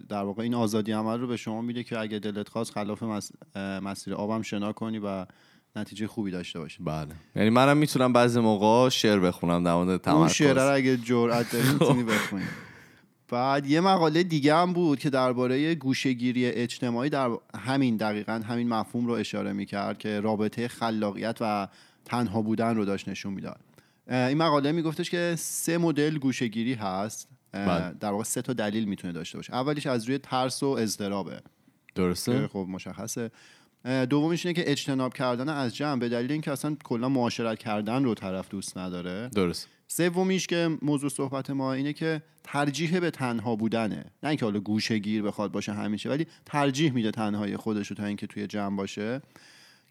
در 0.08 0.22
واقع 0.22 0.42
این 0.42 0.54
آزادی 0.54 0.92
عمل 0.92 1.20
رو 1.20 1.26
به 1.26 1.36
شما 1.36 1.62
میده 1.62 1.84
که 1.84 1.98
اگه 1.98 2.18
دلت 2.18 2.48
خواست 2.48 2.72
خلاف 2.72 3.02
مسیر 3.56 4.14
آبم 4.14 4.42
شنا 4.42 4.72
کنی 4.72 4.98
و 4.98 5.26
نتیجه 5.76 6.06
خوبی 6.06 6.30
داشته 6.30 6.58
باشی 6.58 6.82
بله. 6.82 7.08
یعنی 7.36 7.50
منم 7.50 7.76
می‌تونم 7.76 8.12
بعضی 8.12 8.40
موقع 8.40 8.88
شعر 8.88 9.20
بخونم 9.20 9.64
در 9.64 9.74
مورد 9.74 10.00
تمرکز. 10.00 10.18
اون 10.18 10.28
شعر 10.28 10.54
رو 10.54 10.74
اگه 10.74 10.96
جرأت 10.96 11.52
داری 11.52 11.68
می‌تونی 11.68 12.02
بخونی. 12.02 12.44
بعد 13.28 13.66
یه 13.66 13.80
مقاله 13.80 14.22
دیگه 14.22 14.54
هم 14.54 14.72
بود 14.72 14.98
که 14.98 15.10
درباره 15.10 15.74
گوشهگیری 15.74 16.46
اجتماعی 16.46 17.10
در 17.10 17.30
همین 17.58 17.96
دقیقا 17.96 18.42
همین 18.48 18.68
مفهوم 18.68 19.06
رو 19.06 19.12
اشاره 19.12 19.52
می‌کرد 19.52 19.98
که 19.98 20.20
رابطه 20.20 20.68
خلاقیت 20.68 21.36
و 21.40 21.68
تنها 22.04 22.42
بودن 22.42 22.76
رو 22.76 22.84
داشت 22.84 23.08
نشون 23.08 23.32
می‌داد. 23.32 23.60
این 24.08 24.38
مقاله 24.38 24.72
میگفتش 24.72 25.10
که 25.10 25.34
سه 25.38 25.78
مدل 25.78 26.18
گوشهگیری 26.18 26.74
هست. 26.74 27.28
بله. 27.52 27.94
در 28.00 28.10
واقع 28.10 28.24
سه 28.24 28.42
تا 28.42 28.52
دلیل 28.52 28.84
می‌تونه 28.84 29.12
داشته 29.12 29.38
باشه. 29.38 29.54
اولیش 29.54 29.86
از 29.86 30.04
روی 30.04 30.18
ترس 30.18 30.62
و 30.62 30.66
اضطرابه. 30.66 31.40
درسته؟ 31.94 32.48
خب 32.48 32.66
مشخصه. 32.70 33.30
دومیش 34.10 34.46
اینه 34.46 34.62
که 34.62 34.70
اجتناب 34.70 35.14
کردن 35.14 35.48
از 35.48 35.76
جمع 35.76 36.00
به 36.00 36.08
دلیل 36.08 36.32
اینکه 36.32 36.52
اصلا 36.52 36.76
کلا 36.84 37.08
معاشرت 37.08 37.58
کردن 37.58 38.04
رو 38.04 38.14
طرف 38.14 38.48
دوست 38.48 38.78
نداره. 38.78 39.30
درست. 39.34 39.68
سومیش 39.88 40.46
که 40.46 40.78
موضوع 40.82 41.10
صحبت 41.10 41.50
ما 41.50 41.72
اینه 41.72 41.92
که 41.92 42.22
ترجیح 42.44 43.00
به 43.00 43.10
تنها 43.10 43.56
بودنه. 43.56 44.04
نه 44.22 44.28
اینکه 44.28 44.44
حالا 44.44 44.60
گوشه 44.60 44.98
گیر 44.98 45.22
بخواد 45.22 45.52
باشه 45.52 45.72
همیشه 45.72 46.08
ولی 46.08 46.26
ترجیح 46.46 46.92
میده 46.92 47.10
تنهایی 47.10 47.56
خودش 47.56 47.88
رو 47.88 47.96
تا 47.96 48.04
اینکه 48.04 48.26
توی 48.26 48.46
جمع 48.46 48.76
باشه. 48.76 49.22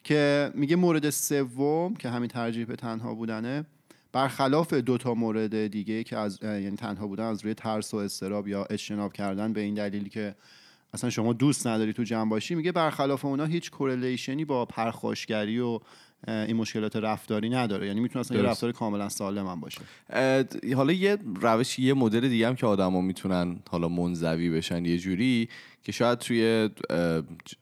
که 0.03 0.51
میگه 0.55 0.75
مورد 0.75 1.09
سوم 1.09 1.95
که 1.95 2.09
همین 2.09 2.27
ترجیح 2.27 2.65
به 2.65 2.75
تنها 2.75 3.13
بودنه 3.13 3.65
برخلاف 4.11 4.73
دو 4.73 4.97
تا 4.97 5.13
مورد 5.13 5.67
دیگه 5.67 6.03
که 6.03 6.17
از 6.17 6.39
یعنی 6.43 6.75
تنها 6.75 7.07
بودن 7.07 7.23
از 7.23 7.43
روی 7.43 7.53
ترس 7.53 7.93
و 7.93 7.97
استراب 7.97 8.47
یا 8.47 8.63
اجتناب 8.63 9.13
کردن 9.13 9.53
به 9.53 9.61
این 9.61 9.73
دلیلی 9.73 10.09
که 10.09 10.35
اصلا 10.95 11.09
شما 11.09 11.33
دوست 11.33 11.67
نداری 11.67 11.93
تو 11.93 12.03
جمع 12.03 12.29
باشی 12.29 12.55
میگه 12.55 12.71
برخلاف 12.71 13.25
اونا 13.25 13.45
هیچ 13.45 13.71
کورلیشنی 13.71 14.45
با 14.45 14.65
پرخاشگری 14.65 15.59
و 15.59 15.79
این 16.27 16.55
مشکلات 16.55 16.95
رفتاری 16.95 17.49
نداره. 17.49 17.87
یعنی 17.87 17.99
می‌تونه 17.99 18.19
اصلا 18.19 18.37
یه 18.37 18.43
رفتار 18.43 18.71
کاملا 18.71 19.09
سالم 19.09 19.47
هم 19.47 19.59
باشه. 19.59 19.81
حالا 20.75 20.93
یه 20.93 21.17
روش 21.41 21.79
یه 21.79 21.93
مدل 21.93 22.29
دیگه 22.29 22.47
هم 22.47 22.55
که 22.55 22.65
آدما 22.65 23.01
می‌تونن 23.01 23.59
حالا 23.69 23.87
منزوی 23.87 24.49
بشن 24.49 24.85
یه 24.85 24.97
جوری 24.97 25.49
که 25.85 25.91
شاید 25.91 26.19
توی 26.19 26.69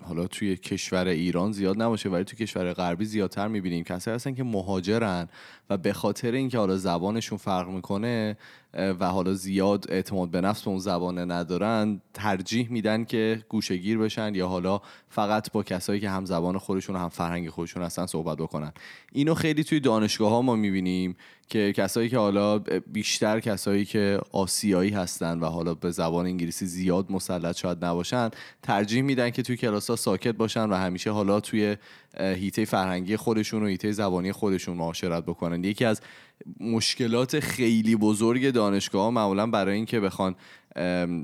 حالا 0.04 0.28
توی 0.28 0.58
کشور 0.58 1.08
ایران 1.08 1.52
زیاد 1.52 1.82
نباشه 1.82 2.10
ولی 2.10 2.24
توی 2.24 2.40
کشور 2.40 2.74
غربی 2.74 3.06
زیادتر 3.06 3.48
می‌بینیم 3.48 3.84
کسایی 3.84 4.16
هستن 4.16 4.34
که 4.34 4.44
مهاجرن 4.44 5.30
و 5.70 5.78
به 5.78 5.94
خاطر 5.94 6.32
اینکه 6.32 6.58
حالا 6.58 6.78
زبانشون 6.78 7.38
فرق 7.38 7.70
می‌کنه 7.70 8.38
و 8.74 9.06
حالا 9.06 9.34
زیاد 9.34 9.86
اعتماد 9.90 10.30
به 10.30 10.42
نفس 10.42 10.62
به 10.62 10.70
اون 10.70 10.80
زبانه 10.80 11.26
ندارن 11.26 12.02
ترجیح 12.14 12.72
میدن 12.72 13.04
که 13.04 13.46
گوشگیر 13.50 13.98
بشن 13.98 14.36
یا 14.36 14.48
حالا 14.48 14.82
فقط 15.10 15.52
با 15.52 15.64
کسایی 15.64 16.00
که 16.00 16.10
هم 16.10 16.26
زبان 16.26 16.58
خودشون 16.58 16.96
و 16.96 17.00
هم 17.00 17.10
فرهنگ 17.10 17.50
خودشون 17.50 17.84
هستن 17.84 18.06
صحبت 18.06 18.38
بکنن. 18.38 18.74
اینو 19.12 19.34
خیلی 19.34 19.64
توی 19.64 19.80
دانشگاه 19.80 20.30
ها 20.30 20.42
ما 20.42 20.56
می‌بینیم 20.56 21.16
که 21.50 21.74
کسایی 21.74 22.10
که 22.10 22.18
حالا 22.18 22.60
بیشتر 22.92 23.40
کسایی 23.40 23.86
که 23.86 24.20
آسیایی 24.32 24.92
هستن 24.92 25.40
و 25.40 25.46
حالا 25.46 25.74
به 25.74 25.92
زبان 25.92 26.26
انگلیسی 26.26 26.66
زیاد 26.66 27.12
مسلط 27.12 27.58
شاید 27.58 27.86
نباشن 27.86 28.30
ترجیح 28.62 29.02
میدن 29.02 29.30
که 29.30 29.42
توی 29.42 29.58
کلاس 29.58 29.90
ها 29.90 29.96
ساکت 29.96 30.36
باشن 30.36 30.70
و 30.70 30.76
همیشه 30.76 31.12
حالا 31.12 31.40
توی 31.40 31.78
هیته 32.20 32.66
فرهنگی 32.66 33.18
خودشون 33.18 33.64
و 33.64 33.68
هیته 33.68 33.92
زبانی 33.92 34.32
خودشون 34.32 34.78
معاشرت 34.78 35.24
بکنن. 35.24 35.64
یکی 35.64 35.86
از 35.86 36.02
مشکلات 36.60 37.40
خیلی 37.40 37.96
بزرگ 37.96 38.52
دانشگاه 38.52 39.04
ها 39.04 39.12
معمولا 39.12 39.48
برای 39.48 39.76
اینکه 39.76 40.00
بخوان 40.00 40.36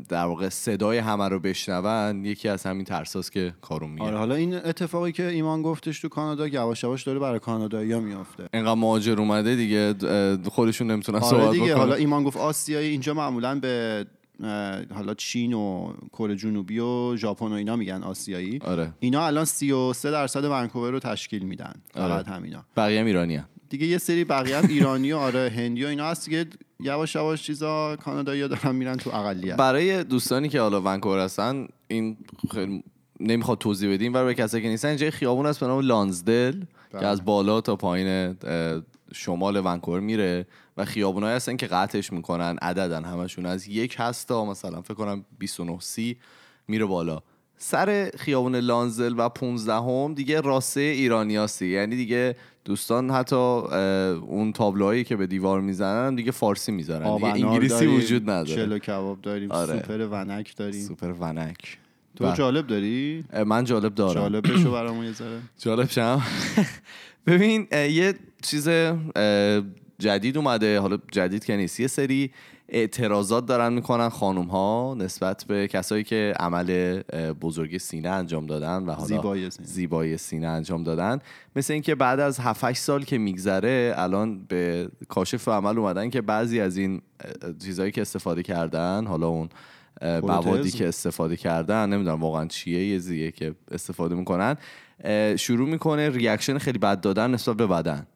در 0.10 0.26
واقع 0.26 0.50
صدای 0.50 0.98
همه 0.98 1.28
رو 1.28 1.40
بشنون 1.40 2.26
یکی 2.26 2.50
از 2.50 2.66
همین 2.66 2.86
ترساست 2.86 3.32
که 3.32 3.54
کارون 3.62 3.90
میگه 3.90 4.04
آره 4.06 4.18
حالا 4.18 4.36
این 4.36 4.54
اتفاقی 4.54 5.12
که 5.12 5.28
ایمان 5.28 5.62
گفتش 5.62 6.00
تو 6.00 6.10
کانادا 6.10 6.48
یواش 6.48 6.84
یواش 6.84 7.04
داره 7.04 7.20
برای 7.20 7.40
کانادایی 7.40 8.00
میافته. 8.00 8.50
اینقدر 8.54 8.74
مهاجر 8.74 9.20
اومده 9.20 9.56
دیگه 9.56 9.96
خودشون 10.50 10.92
نمی‌تونن 10.92 11.20
آره 11.20 11.30
صحبت 11.30 11.52
دیگه 11.52 11.66
بکنن. 11.66 11.78
حالا 11.78 11.96
ایمان 11.96 12.24
گفت 12.24 12.38
آسیایی 12.38 12.90
اینجا 12.90 13.14
معمولا 13.14 13.60
به 13.60 14.06
حالا 14.94 15.14
چین 15.18 15.54
و 15.54 15.94
کره 16.14 16.36
جنوبی 16.36 16.80
و 16.80 17.16
ژاپن 17.16 17.46
و 17.48 17.54
اینا 17.54 17.76
میگن 17.76 18.04
آسیایی. 18.04 18.60
آره. 18.66 18.94
اینا 19.00 19.26
الان 19.26 19.46
33 19.46 20.12
درصد 20.12 20.44
ونکوور 20.44 20.92
رو 20.92 21.00
تشکیل 21.00 21.44
میدن. 21.44 21.74
فقط 21.94 22.12
آره. 22.12 22.36
همینا. 22.36 22.66
بقیه 22.78 23.06
ایرانی 23.06 23.44
دیگه 23.70 23.86
یه 23.86 23.98
سری 23.98 24.24
بقیه 24.24 24.58
هم 24.58 24.68
ایرانی 24.70 25.12
و 25.12 25.18
آره 25.18 25.52
هندی 25.56 25.84
و 25.84 25.88
اینا 25.88 26.06
هست 26.06 26.26
دیگه. 26.26 26.46
یواش 26.84 27.16
یواش 27.16 27.44
چیزا 27.44 27.96
کانادایی 27.96 28.48
دارن 28.48 28.76
میرن 28.76 28.98
تو 28.98 29.10
اقلیت. 29.16 29.58
برای 29.58 30.04
دوستانی 30.04 30.50
که 30.50 30.62
حالا 30.62 30.82
ونکوور 30.82 31.20
هستن 31.20 31.68
این 31.88 32.18
خیلی 32.52 32.84
نمی‌خواد 33.20 33.58
توضیح 33.58 33.94
بدیم 33.94 34.14
برای 34.14 34.36
کسایی 34.36 34.64
که 34.64 34.70
نیستن 34.70 34.88
اینجا 34.88 35.10
خیابون 35.10 35.46
هست 35.46 35.60
به 35.60 35.68
نام 35.68 35.80
لانزدل 35.80 36.52
که 36.52 36.98
بله. 36.98 37.08
از 37.08 37.26
بالا 37.26 37.62
تا 37.62 37.76
پایین 37.76 38.38
شمال 39.14 39.62
ونکوور 39.66 40.00
میره 40.00 40.46
و 40.78 40.86
خیابونایی 40.86 41.36
هستن 41.36 41.58
که 41.58 41.68
قطعش 41.68 42.14
می‌کنن 42.14 42.58
عددن 42.62 43.06
همشون. 43.06 43.46
از 43.46 43.68
یک 43.68 43.96
هست 44.00 44.28
تا 44.28 44.46
مثلا 44.46 44.82
فکر 44.82 44.94
کنم 44.94 45.26
29 45.40 45.80
سی 45.80 46.18
میره 46.68 46.86
بالا. 46.86 47.20
سر 47.58 48.12
خیابون 48.18 48.56
لانزل 48.56 49.14
و 49.18 49.30
15 49.30 49.74
هم 49.74 50.14
دیگه 50.14 50.42
راسته 50.42 50.82
ایرانیاسی 50.82 51.68
یعنی 51.68 51.96
دیگه 51.96 52.36
دوستان 52.70 53.12
حتی 53.12 53.36
اون 53.36 54.54
تابلوهایی 54.54 55.04
که 55.04 55.16
به 55.16 55.28
دیوار 55.28 55.62
می‌زنن 55.62 56.16
دیگه 56.16 56.32
فارسی 56.32 56.72
می‌ذارن 56.72 57.16
دیگه 57.16 57.28
انگلیسی 57.28 57.86
وجود 57.86 58.30
نداره. 58.30 58.56
چلو 58.56 58.80
کباب 58.80 59.22
داریم 59.22 59.52
آره. 59.52 59.80
سوپر 59.80 60.08
ونک 60.12 60.56
داریم. 60.56 60.82
سوپر 60.82 61.12
ونک. 61.20 61.78
تو 62.16 62.24
بله. 62.24 62.36
جالب 62.36 62.68
داری؟ 62.68 63.24
من 63.46 63.64
جالب 63.64 63.96
دارم. 63.96 64.14
جالب 64.14 64.54
بشو 64.54 64.72
برامون 64.72 65.06
یه 65.06 65.12
ذره. 65.12 65.40
جالب 65.64 65.90
شم. 65.90 66.22
ببین 67.28 67.68
یه 67.72 68.14
چیز 68.42 68.70
جدید 70.00 70.38
اومده 70.38 70.80
حالا 70.80 70.98
جدید 71.12 71.46
که 71.46 71.56
نیست 71.56 71.80
یه 71.80 71.88
سری 71.88 72.32
اعتراضات 72.72 73.46
دارن 73.46 73.74
می‌کنن 73.74 74.10
خانم 74.10 74.46
ها 74.46 74.96
نسبت 74.98 75.46
به 75.48 75.68
کسایی 75.68 76.04
که 76.04 76.34
عمل 76.40 77.02
بزرگ 77.42 77.78
سینه 77.78 78.10
انجام 78.10 78.46
دادن 78.46 78.84
و 78.84 78.92
حالا 78.92 79.08
زیبای 79.08 79.50
سینه, 79.50 79.68
زیبای 79.68 80.18
سینه 80.18 80.48
انجام 80.48 80.84
دادن. 80.84 81.20
مثل 81.56 81.74
اینکه 81.74 81.96
بعد 81.96 82.20
از 82.20 82.40
7 82.40 82.74
سال 82.74 83.04
که 83.04 83.18
میگذره 83.18 83.94
الان 83.98 84.46
به 84.48 84.90
کاشف 85.10 85.48
عمل 85.48 85.78
اومدن 85.78 86.10
که 86.10 86.22
بعضی 86.22 86.60
از 86.60 86.78
این 86.78 87.02
چیزهایی 87.64 87.92
که 87.92 88.02
استفاده 88.02 88.44
کردن 88.44 89.06
حالا 89.06 89.28
اون 89.28 89.50
موادی 90.02 90.72
که 90.72 90.88
استفاده 90.88 91.38
کردن 91.38 91.90
نمی‌دونم 91.90 92.22
واقعا 92.22 92.46
چیه 92.48 92.88
یه 92.88 93.00
زیه 93.00 93.32
که 93.32 93.56
استفاده 93.72 94.16
می‌کنن 94.16 94.58
شروع 95.36 95.70
می‌کنه 95.70 96.10
reaction 96.10 96.58
خیلی 96.58 96.80
بد 96.80 97.02
دادن 97.02 97.32
نسبت 97.32 97.58
به 97.58 97.68
بدن. 97.68 98.08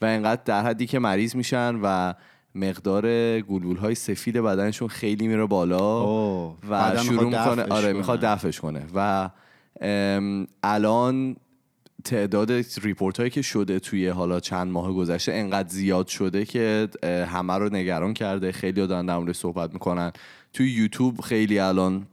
و 0.00 0.04
اینقدر 0.04 0.42
در 0.44 0.62
حدی 0.62 0.86
که 0.86 0.98
مریض 0.98 1.36
میشن 1.36 1.80
و 1.82 2.14
مقدار 2.54 3.40
گلبول 3.40 3.76
های 3.76 3.94
سفید 3.94 4.36
بدنشون 4.36 4.88
خیلی 4.88 5.28
میره 5.28 5.46
بالا 5.46 6.06
و 6.70 6.96
شروع 6.96 7.24
می‌کنه 7.24 7.62
آره 7.62 7.92
می‌خواد 7.92 8.20
دفعش 8.20 8.60
کنه. 8.60 8.86
و 8.94 9.30
الان 10.62 11.36
تعداد 12.04 12.52
report 12.82 13.18
هایی 13.18 13.30
که 13.30 13.42
شده 13.42 13.78
توی 13.78 14.08
حالا 14.08 14.40
چند 14.40 14.72
ماه 14.72 14.92
گذشته 14.92 15.32
انقدر 15.32 15.68
زیاد 15.68 16.06
شده 16.06 16.44
که 16.44 16.88
همه 17.04 17.58
رو 17.58 17.68
نگران 17.68 18.14
کرده. 18.14 18.52
خیلی 18.52 18.86
دارن 18.86 19.06
در 19.06 19.18
مورد 19.18 19.32
صحبت 19.32 19.72
می‌کنن. 19.72 20.12
توی 20.52 20.70
یوتیوب 20.70 21.20
خیلی 21.20 21.58
الان 21.58 22.06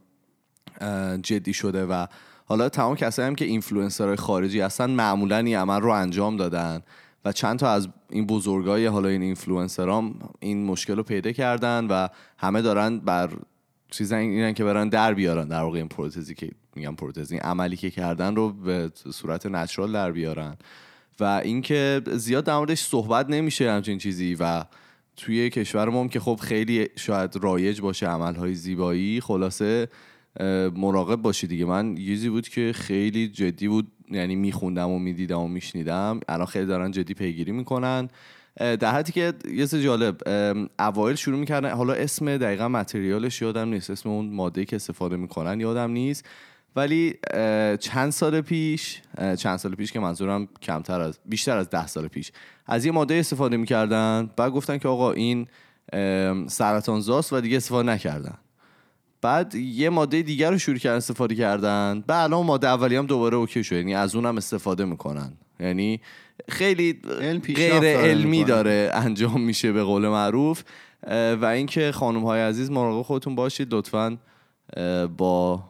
جدی 1.23 1.53
شده 1.53 1.85
و 1.85 2.05
حالا 2.45 2.69
تمام 2.69 2.95
کسایی 2.95 3.27
هم 3.27 3.35
که 3.35 3.45
اینفلوئنسرهای 3.45 4.15
خارجی 4.15 4.59
هستن 4.59 4.89
معمولا 4.89 5.37
این 5.37 5.57
عمل 5.57 5.81
رو 5.81 5.89
انجام 5.89 6.37
دادن. 6.37 6.81
و 7.25 7.31
چند 7.31 7.59
تا 7.59 7.71
از 7.71 7.87
این 8.09 8.25
بزرگای 8.25 8.85
حالا 8.85 9.09
این 9.09 9.21
اینفلوئنسرام 9.21 10.19
این 10.39 10.65
مشکل 10.65 10.95
رو 10.95 11.03
پیدا 11.03 11.31
کردن 11.31 11.87
و 11.87 12.07
همه 12.37 12.61
دارن 12.61 12.99
بر 12.99 13.29
چیزا 13.91 14.15
اینن 14.15 14.53
که 14.53 14.63
برن 14.63 14.89
در 14.89 15.13
بیارن 15.13 15.47
در 15.47 15.61
واقع 15.61 15.77
این 15.77 15.87
پروتزی 15.87 16.35
که 16.35 16.49
میگم 16.75 16.95
پروتزی 16.95 17.37
عملی 17.37 17.77
که 17.77 17.91
کردن 17.91 18.35
رو 18.35 18.49
به 18.53 18.91
صورت 19.11 19.45
natural 19.45 19.91
در 19.91 20.11
بیارن. 20.11 20.57
و 21.19 21.23
اینکه 21.23 22.01
زیاد 22.13 22.43
در 22.43 22.57
موردش 22.57 22.79
صحبت 22.79 23.29
نمیشه 23.29 23.71
همچین 23.71 23.97
چیزی 23.97 24.37
و 24.39 24.63
توی 25.17 25.49
کشور 25.49 25.89
ما 25.89 26.07
که 26.07 26.19
خب 26.19 26.39
خیلی 26.41 26.87
شاید 26.95 27.35
رایج 27.35 27.81
باشه 27.81 28.07
عملهای 28.07 28.55
زیبایی 28.55 29.21
خلاصه 29.21 29.87
مراقب 30.75 31.15
باشی 31.15 31.47
دیگه. 31.47 31.65
من 31.65 31.97
یزی 31.97 32.29
بود 32.29 32.49
که 32.49 32.71
خیلی 32.75 33.27
جدی 33.27 33.67
بود. 33.67 33.91
یعنی 34.11 34.35
میخوندم 34.35 34.89
و 34.89 34.99
می‌دیدم 34.99 35.39
و 35.39 35.47
میشنیدم. 35.47 36.19
الان 36.29 36.45
خیلی 36.45 36.65
دارن 36.65 36.91
جدی 36.91 37.13
پیگیری 37.13 37.51
می‌کنن. 37.51 38.09
در 38.57 38.91
حدی 38.91 39.11
که 39.11 39.33
یه 39.53 39.67
جالب 39.67 40.17
اوایل 40.79 41.15
شروع 41.15 41.39
می‌کردن 41.39 41.71
حالا 41.71 41.93
اسم 41.93 42.37
دقیقا 42.37 42.67
متریالش 42.67 43.41
یادم 43.41 43.69
نیست 43.69 43.89
اسم 43.89 44.09
اون 44.09 44.29
ماده 44.29 44.65
که 44.65 44.75
استفاده 44.75 45.15
می‌کنن 45.15 45.59
یادم 45.59 45.91
نیست. 45.91 46.25
ولی 46.75 47.15
چند 47.79 48.09
سال 48.09 48.41
پیش 48.41 49.01
چند 49.37 49.57
سال 49.57 49.75
پیش 49.75 49.91
که 49.91 49.99
منظورم 49.99 50.47
کمتر 50.61 51.01
از 51.01 51.19
بیشتر 51.25 51.57
از 51.57 51.69
ده 51.69 51.87
سال 51.87 52.07
پیش 52.07 52.31
از 52.67 52.85
یه 52.85 52.91
ماده 52.91 53.15
استفاده 53.15 53.57
می‌کردن 53.57 54.29
بعد 54.37 54.51
گفتن 54.51 54.77
که 54.77 54.87
آقا 54.87 55.11
این 55.11 55.47
سرطان 56.47 56.99
زاست 56.99 57.33
و 57.33 57.41
دیگه 57.41 57.57
استفاده 57.57 57.91
نکردن. 57.91 58.37
بعد 59.21 59.55
یه 59.55 59.89
ماده 59.89 60.21
دیگر 60.21 60.51
رو 60.51 60.57
شروع 60.57 60.77
کردن 60.77 60.97
استفاده 60.97 61.35
کردن. 61.35 62.03
بعد 62.07 62.31
الان 62.31 62.45
ماده 62.45 62.67
اولی 62.67 62.95
هم 62.95 63.05
دوباره 63.05 63.37
اوکی 63.37 63.63
شد 63.63 63.75
یعنی 63.75 63.95
از 63.95 64.15
اونم 64.15 64.37
استفاده 64.37 64.85
می‌کنن. 64.85 65.33
یعنی 65.59 66.01
خیلی 66.49 66.99
غیر 67.55 67.83
علمی 67.83 68.43
داره 68.43 68.91
انجام 68.93 69.41
میشه 69.41 69.71
به 69.71 69.83
قول 69.83 70.07
معروف. 70.07 70.63
و 71.41 71.45
اینکه 71.45 71.91
خانم 71.91 72.23
های 72.23 72.41
عزیز 72.41 72.71
مراقب 72.71 73.01
خودتون 73.01 73.35
باشید. 73.35 73.73
لطفا 73.73 74.17
با 75.17 75.63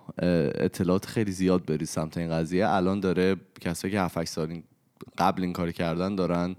اطلاعات 0.55 1.05
خیلی 1.05 1.31
زیاد 1.31 1.65
برید 1.65 1.83
سمت 1.83 2.17
این 2.17 2.29
قضیه. 2.29 2.69
الان 2.69 2.99
داره 2.99 3.35
کسایی 3.61 3.93
که 3.93 4.01
7 4.01 4.23
سال 4.23 4.61
قبل 5.17 5.43
این 5.43 5.53
کاری 5.53 5.73
کردن 5.73 6.15
دارن 6.15 6.55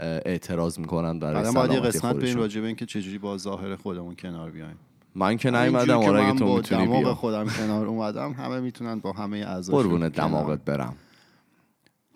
اعتراض 0.00 0.78
می‌کنن 0.78 1.18
برای 1.18 1.52
بعد 1.54 1.72
یه 1.72 1.80
قسمت 1.80 2.16
بریم 2.16 2.36
راجع 2.36 2.60
به 2.60 2.66
اینکه 2.66 2.86
چجوری 2.86 3.18
با 3.18 3.38
ظاهر 3.38 3.76
خودمون 3.76 4.16
کنار 4.16 4.50
بیایم. 4.50 4.76
من 5.18 5.36
که 5.36 5.50
نیومدم 5.50 5.98
آره 5.98 6.24
اگه 6.24 6.38
تو 6.38 6.56
می‌تونی 6.56 6.86
بیا. 6.86 7.14
خودم 7.14 7.46
کنار 7.48 7.86
اومدم 7.86 8.32
همه 8.32 8.60
می‌تونن 8.60 8.98
با 8.98 9.12
همه 9.12 9.38
اعضا 9.38 9.72
قربون 9.72 10.08
دماغت 10.08 10.64
برم. 10.64 10.96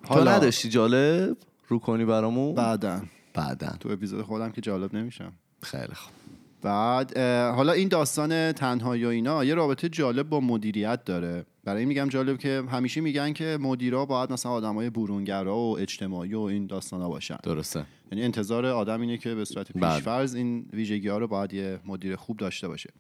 حالا 0.05 0.25
تو 0.25 0.31
نداشتی 0.31 0.69
جالب 0.69 1.37
رو 1.69 1.79
کنی 1.79 2.05
برامون؟ 2.05 2.55
بعدا 2.55 3.03
بعدا 3.35 3.69
تو 3.81 3.89
اپیزود 3.89 4.23
خودم 4.23 4.51
که 4.51 4.61
جالب 4.61 4.95
نمیشم. 4.95 5.33
خیلی 5.63 5.95
خوب. 5.95 6.13
بعد 6.63 7.19
حالا 7.57 7.73
این 7.73 7.89
داستان 7.89 8.53
تنهایی 8.53 9.05
و 9.05 9.09
اینا 9.09 9.45
یه 9.45 9.55
رابطه 9.55 9.89
جالب 9.89 10.29
با 10.29 10.41
مدیریت 10.41 11.05
داره. 11.05 11.45
برای 11.65 11.79
این 11.79 11.89
میگم 11.89 12.09
جالب 12.09 12.39
که 12.39 12.63
همیشه 12.71 13.01
میگن 13.01 13.33
که 13.33 13.59
مدیرا 13.61 14.07
باید 14.07 14.33
مثلا 14.33 14.53
آدمای 14.53 14.91
برونگرا 14.91 15.59
و 15.59 15.79
اجتماعی 15.79 16.35
و 16.35 16.41
این 16.41 16.67
داستانا 16.67 17.09
باشن. 17.09 17.37
درسته. 17.43 17.85
یعنی 18.13 18.25
انتظار 18.25 18.67
آدم 18.67 19.01
اینه 19.01 19.19
که 19.19 19.35
به 19.35 19.45
صورت 19.45 19.73
بله. 19.73 19.95
پیشفرض 19.95 20.35
این 20.35 20.67
ویژگی 20.73 21.09
ها 21.09 21.19
رو 21.19 21.29
باید 21.29 21.55
یه 21.55 21.81
مدیر 21.85 22.17
خوب 22.17 22.37
داشته 22.37 22.69
باشه. 22.69 22.91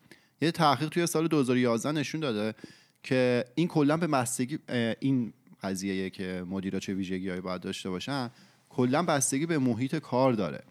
یه 0.40 0.50
تحقیق 0.50 0.88
توی 0.88 1.06
سال 1.06 1.28
2011 1.28 1.92
نشون 1.92 2.20
داده 2.20 2.54
که 3.02 3.44
این 3.54 3.68
کلا 3.68 3.96
به 3.96 4.06
بستگی 4.06 4.58
این 5.00 5.32
قضیه 5.62 6.10
که 6.10 6.44
مدیرا 6.48 6.80
چه 6.80 6.94
ویژگی 6.94 7.40
باید 7.40 7.60
داشته 7.60 7.90
باشن 7.90 8.30
کلا 8.68 9.02
بستگی 9.02 9.46
به 9.46 9.58
محیط 9.58 9.96
کار 9.96 10.32
داره. 10.32 10.64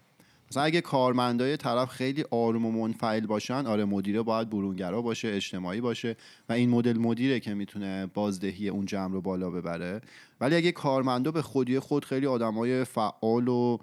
مثلا 0.50 0.62
اگه 0.62 0.80
کارمندای 0.80 1.56
طرف 1.56 1.88
خیلی 1.88 2.24
آروم 2.30 2.66
و 2.66 2.70
منفعل 2.70 3.26
باشن 3.26 3.66
آره 3.66 3.84
مدیره 3.84 4.22
باید 4.22 4.50
برونگرا 4.50 5.02
باشه 5.02 5.28
اجتماعی 5.28 5.80
باشه 5.80 6.16
و 6.48 6.52
این 6.52 6.70
مدل 6.70 6.98
مدیره 6.98 7.40
که 7.40 7.54
می‌تونه 7.54 8.06
بازدهی 8.06 8.68
اون 8.68 8.86
جمع 8.86 9.12
رو 9.12 9.20
بالا 9.20 9.50
ببره. 9.50 10.00
ولی 10.40 10.56
اگه 10.56 10.72
کارمندا 10.72 11.30
به 11.30 11.42
خودی 11.42 11.78
خود 11.78 12.04
خیلی 12.04 12.26
آدمای 12.26 12.84
فعال 12.84 13.48
و 13.48 13.78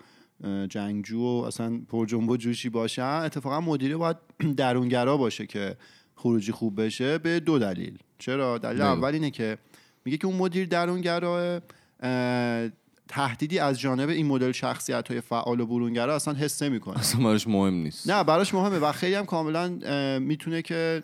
جنگجو 0.69 1.21
و 1.21 1.43
اصلا 1.47 1.81
پرجنب 1.89 2.29
و 2.29 2.37
جوشی 2.37 2.69
باشن 2.69 3.01
اتفاقا 3.03 3.61
مدیره 3.61 3.97
باید 3.97 4.17
درونگرا 4.57 5.17
باشه 5.17 5.45
که 5.45 5.77
خروجی 6.15 6.51
خوب 6.51 6.81
بشه 6.81 7.17
به 7.17 7.39
دو 7.39 7.59
دلیل. 7.59 7.97
چرا؟ 8.17 8.57
دلیل 8.57 8.81
اول 8.81 9.13
اینه 9.13 9.31
که 9.31 9.57
میگه 10.05 10.17
که 10.17 10.27
اون 10.27 10.35
مدیر 10.35 10.67
درونگرا 10.67 11.61
تهدیدی 13.07 13.59
از 13.59 13.79
جانب 13.79 14.09
این 14.09 14.25
مدل 14.25 14.51
شخصیت 14.51 15.07
های 15.07 15.21
فعال 15.21 15.59
و 15.59 15.65
برونگرا 15.65 16.15
اصلا 16.15 16.33
حس 16.33 16.61
نمی‌کنه. 16.61 16.99
اصلا 16.99 17.23
براش 17.23 17.47
مهم 17.47 17.73
نیست. 17.73 18.09
نه 18.09 18.23
براش 18.23 18.53
مهمه 18.53 18.77
و 18.79 18.91
خیلی 18.91 19.15
هم 19.15 19.25
کاملا 19.25 19.69
می‌تونه 20.19 20.61
که 20.61 21.03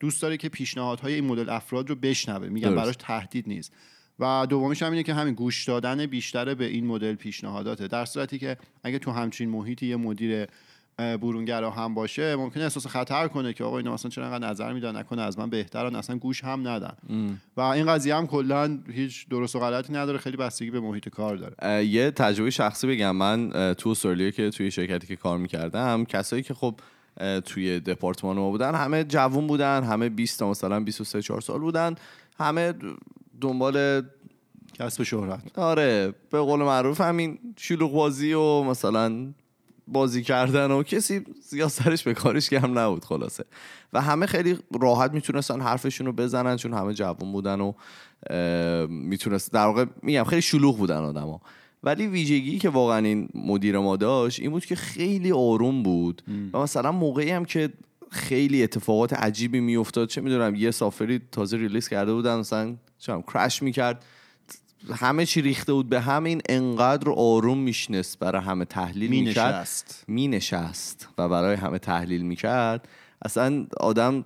دوست 0.00 0.22
داره 0.22 0.36
که 0.36 0.48
پیشنهادهای 0.48 1.14
این 1.14 1.24
مدل 1.24 1.50
افراد 1.50 1.88
رو 1.88 1.94
بشنوه. 1.94 2.48
میگن 2.48 2.74
براش 2.74 2.94
تهدید 2.98 3.48
نیست. 3.48 3.72
و 4.18 4.46
دومیش 4.50 4.82
هم 4.82 4.90
اینه 4.90 5.02
که 5.02 5.14
همین 5.14 5.34
گوش 5.34 5.64
دادن 5.64 6.06
بیشتره 6.06 6.54
به 6.54 6.64
این 6.64 6.86
مدل 6.86 7.14
پیشنهاداته. 7.14 7.88
در 7.88 8.04
صورتی 8.04 8.38
که 8.38 8.56
اگه 8.82 8.98
تو 8.98 9.10
همچین 9.10 9.48
محیطی 9.48 9.86
یه 9.86 9.96
مدیر 9.96 10.46
برونگرا 10.96 11.70
هم 11.70 11.94
باشه 11.94 12.36
ممکنه 12.36 12.62
احساس 12.62 12.86
خطر 12.86 13.28
کنه 13.28 13.52
که 13.52 13.64
آقا 13.64 13.78
اینا 13.78 13.94
اصلا 13.94 14.10
چرا 14.10 14.24
انقدر 14.24 14.48
نظر 14.48 14.72
میدن 14.72 14.96
نکنه 14.96 15.22
از 15.22 15.38
من 15.38 15.50
بهترن 15.50 15.96
اصلا 15.96 16.16
گوش 16.16 16.44
هم 16.44 16.68
ندن. 16.68 16.94
و 17.56 17.60
این 17.60 17.86
قضیه 17.86 18.14
هم 18.14 18.26
کلا 18.26 18.78
هیچ 18.92 19.28
درست 19.28 19.56
و 19.56 19.60
غلطی 19.60 19.92
نداره 19.92 20.18
خیلی 20.18 20.36
بستگی 20.36 20.70
به 20.70 20.80
محیط 20.80 21.08
کار 21.08 21.36
داره. 21.36 21.86
یه 21.86 22.10
تجربه 22.10 22.50
شخصی 22.50 22.86
بگم. 22.86 23.16
من 23.16 23.74
تو 23.74 23.90
استرالیا 23.90 24.30
که 24.30 24.50
توی 24.50 24.70
شرکتی 24.70 25.06
که 25.06 25.16
کار 25.16 25.38
می‌کردم 25.38 26.04
کسایی 26.04 26.42
که 26.42 26.54
خب 26.54 26.80
توی 27.44 27.80
دپارتمان 27.80 28.36
ما 28.36 28.50
بودن 28.50 28.74
همه 28.74 29.04
جوون 29.04 29.46
بودن 29.46 29.84
همه 29.84 30.08
20 30.08 30.38
تا 30.38 30.50
مثلا 30.50 30.80
23 30.80 31.22
4 31.22 31.40
سال 31.40 31.60
بودن 31.60 31.94
همه 32.38 32.74
دنبال 33.40 34.02
کسب 34.78 35.02
شهرت. 35.02 35.58
آره 35.58 36.14
به 36.30 36.40
قول 36.40 36.60
معروف 36.60 37.00
همین 37.00 37.38
شلوغ 37.56 37.92
بازی 37.92 38.32
و 38.32 38.62
مثلا 38.62 39.26
بازی 39.88 40.22
کردن 40.22 40.70
و 40.70 40.82
کسی 40.82 41.24
زیاد 41.42 41.68
سرش 41.68 42.02
به 42.02 42.14
کارش 42.14 42.52
هم 42.52 42.78
نبود 42.78 43.04
خلاصه. 43.04 43.44
و 43.92 44.00
همه 44.00 44.26
خیلی 44.26 44.58
راحت 44.80 45.12
می‌تونستن 45.12 45.60
حرفشون 45.60 46.06
رو 46.06 46.12
بزنن 46.12 46.56
چون 46.56 46.74
همه 46.74 46.94
جوان 46.94 47.32
بودن 47.32 47.60
و 47.60 47.72
می‌تونست 48.88 49.52
در 49.52 49.66
واقع 49.66 49.84
میگم 50.02 50.24
خیلی 50.24 50.42
شلوغ 50.42 50.78
بودن 50.78 50.96
آدما 50.96 51.40
ولی 51.82 52.06
ویژگی 52.06 52.58
که 52.58 52.68
واقعا 52.68 52.98
این 52.98 53.28
مدیر 53.34 53.78
ما 53.78 53.96
داشت 53.96 54.40
این 54.40 54.50
بود 54.50 54.64
که 54.64 54.74
خیلی 54.74 55.32
آروم 55.32 55.82
بود 55.82 56.22
و 56.52 56.58
مثلا 56.58 56.92
موقعی 56.92 57.30
هم 57.30 57.44
که 57.44 57.72
خیلی 58.10 58.62
اتفاقات 58.62 59.12
عجیبی 59.12 59.60
میافتاد 59.60 60.08
چه 60.08 60.20
می‌دونم 60.20 60.54
یه 60.54 60.70
سافری 60.70 61.20
تازه 61.32 61.56
ریلیز 61.56 61.88
کرده 61.88 62.12
بودن 62.14 62.38
مثلا 62.38 62.76
چم 62.98 63.22
کرش 63.22 63.62
می‌کرد. 63.62 64.04
همه 64.92 65.26
چی 65.26 65.42
ریخته 65.42 65.72
بود 65.72 65.88
به 65.88 66.00
همین 66.00 66.42
انقدر 66.48 67.10
آروم 67.10 67.58
میشنست 67.58 68.18
برای 68.18 68.42
همه 68.42 68.64
تحلیل 68.64 69.10
می 69.10 69.22
می‌کرد. 69.22 70.04
می 70.08 70.28
نشست 70.28 71.08
و 71.18 71.28
برای 71.28 71.56
همه 71.56 71.78
تحلیل 71.78 72.22
می‌کرد. 72.22 72.88
اصلا 73.22 73.66
آدم 73.80 74.24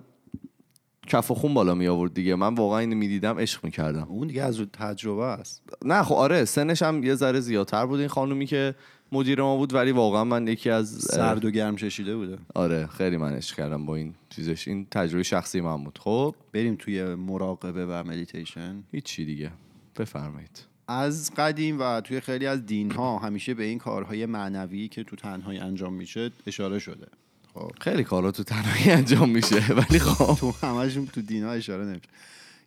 کف 1.07 1.31
و 1.31 1.35
خون 1.35 1.53
بالا 1.53 1.75
می 1.75 1.87
آورد 1.87 2.13
دیگه. 2.13 2.35
من 2.35 2.53
واقعا 2.53 2.79
اینو 2.79 2.95
می‌دیدم 2.95 3.39
عشق 3.39 3.65
می‌کردم. 3.65 4.07
اون 4.09 4.27
دیگه 4.27 4.43
از 4.43 4.61
تجربه 4.73 5.23
است. 5.23 5.61
نه 5.85 6.03
خب 6.03 6.15
آره 6.15 6.45
سنش 6.45 6.81
هم 6.81 7.03
یه 7.03 7.15
ذره 7.15 7.39
زیادتر 7.39 7.85
بود 7.85 7.99
این 7.99 8.09
خانومی 8.09 8.45
که 8.45 8.75
مدیر 9.11 9.41
ما 9.41 9.57
بود 9.57 9.73
ولی 9.73 9.91
واقعا 9.91 10.23
من 10.23 10.47
یکی 10.47 10.69
از 10.69 10.89
سرد 10.89 11.45
و 11.45 11.51
گرم 11.51 11.75
چشیده 11.75 12.15
بوده. 12.15 12.37
آره 12.55 12.87
خیلی 12.87 13.17
من 13.17 13.33
عشق 13.33 13.55
کردم 13.55 13.85
با 13.85 13.95
این 13.95 14.13
چیزش. 14.29 14.67
این 14.67 14.87
تجربه 14.91 15.23
شخصی 15.23 15.61
من 15.61 15.83
بود. 15.83 15.99
خب؟ 16.03 16.35
بریم 16.53 16.75
توی 16.79 17.03
مراقبه 17.03 17.85
و 17.85 18.03
مدیتیشن 18.07 18.83
هیچی 18.91 19.25
دیگه. 19.25 19.51
بفرمایید. 19.99 20.63
از 20.87 21.31
قدیم 21.37 21.79
و 21.79 22.01
توی 22.01 22.19
خیلی 22.19 22.45
از 22.45 22.65
دین 22.65 22.91
ها 22.91 23.19
همیشه 23.19 23.53
به 23.53 23.63
این 23.63 23.77
کارهای 23.77 24.25
معنوی 24.25 24.87
که 24.87 25.03
تو 25.03 25.15
تنهایی 25.15 25.59
انجام 25.59 25.93
میشه 25.93 26.31
اشاره 26.47 26.79
شده. 26.79 27.07
خب. 27.53 27.71
خیلی 27.81 28.03
کارا 28.03 28.31
تو 28.31 28.43
تنهایی 28.43 28.91
انجام 28.91 29.29
میشه 29.29 29.73
ولی 29.73 29.99
خب. 29.99 30.35
تو 30.39 30.53
همشون 30.67 31.05
تو 31.05 31.21
دین 31.21 31.43
ها 31.43 31.51
اشاره 31.51 31.85
نمیشه. 31.85 32.09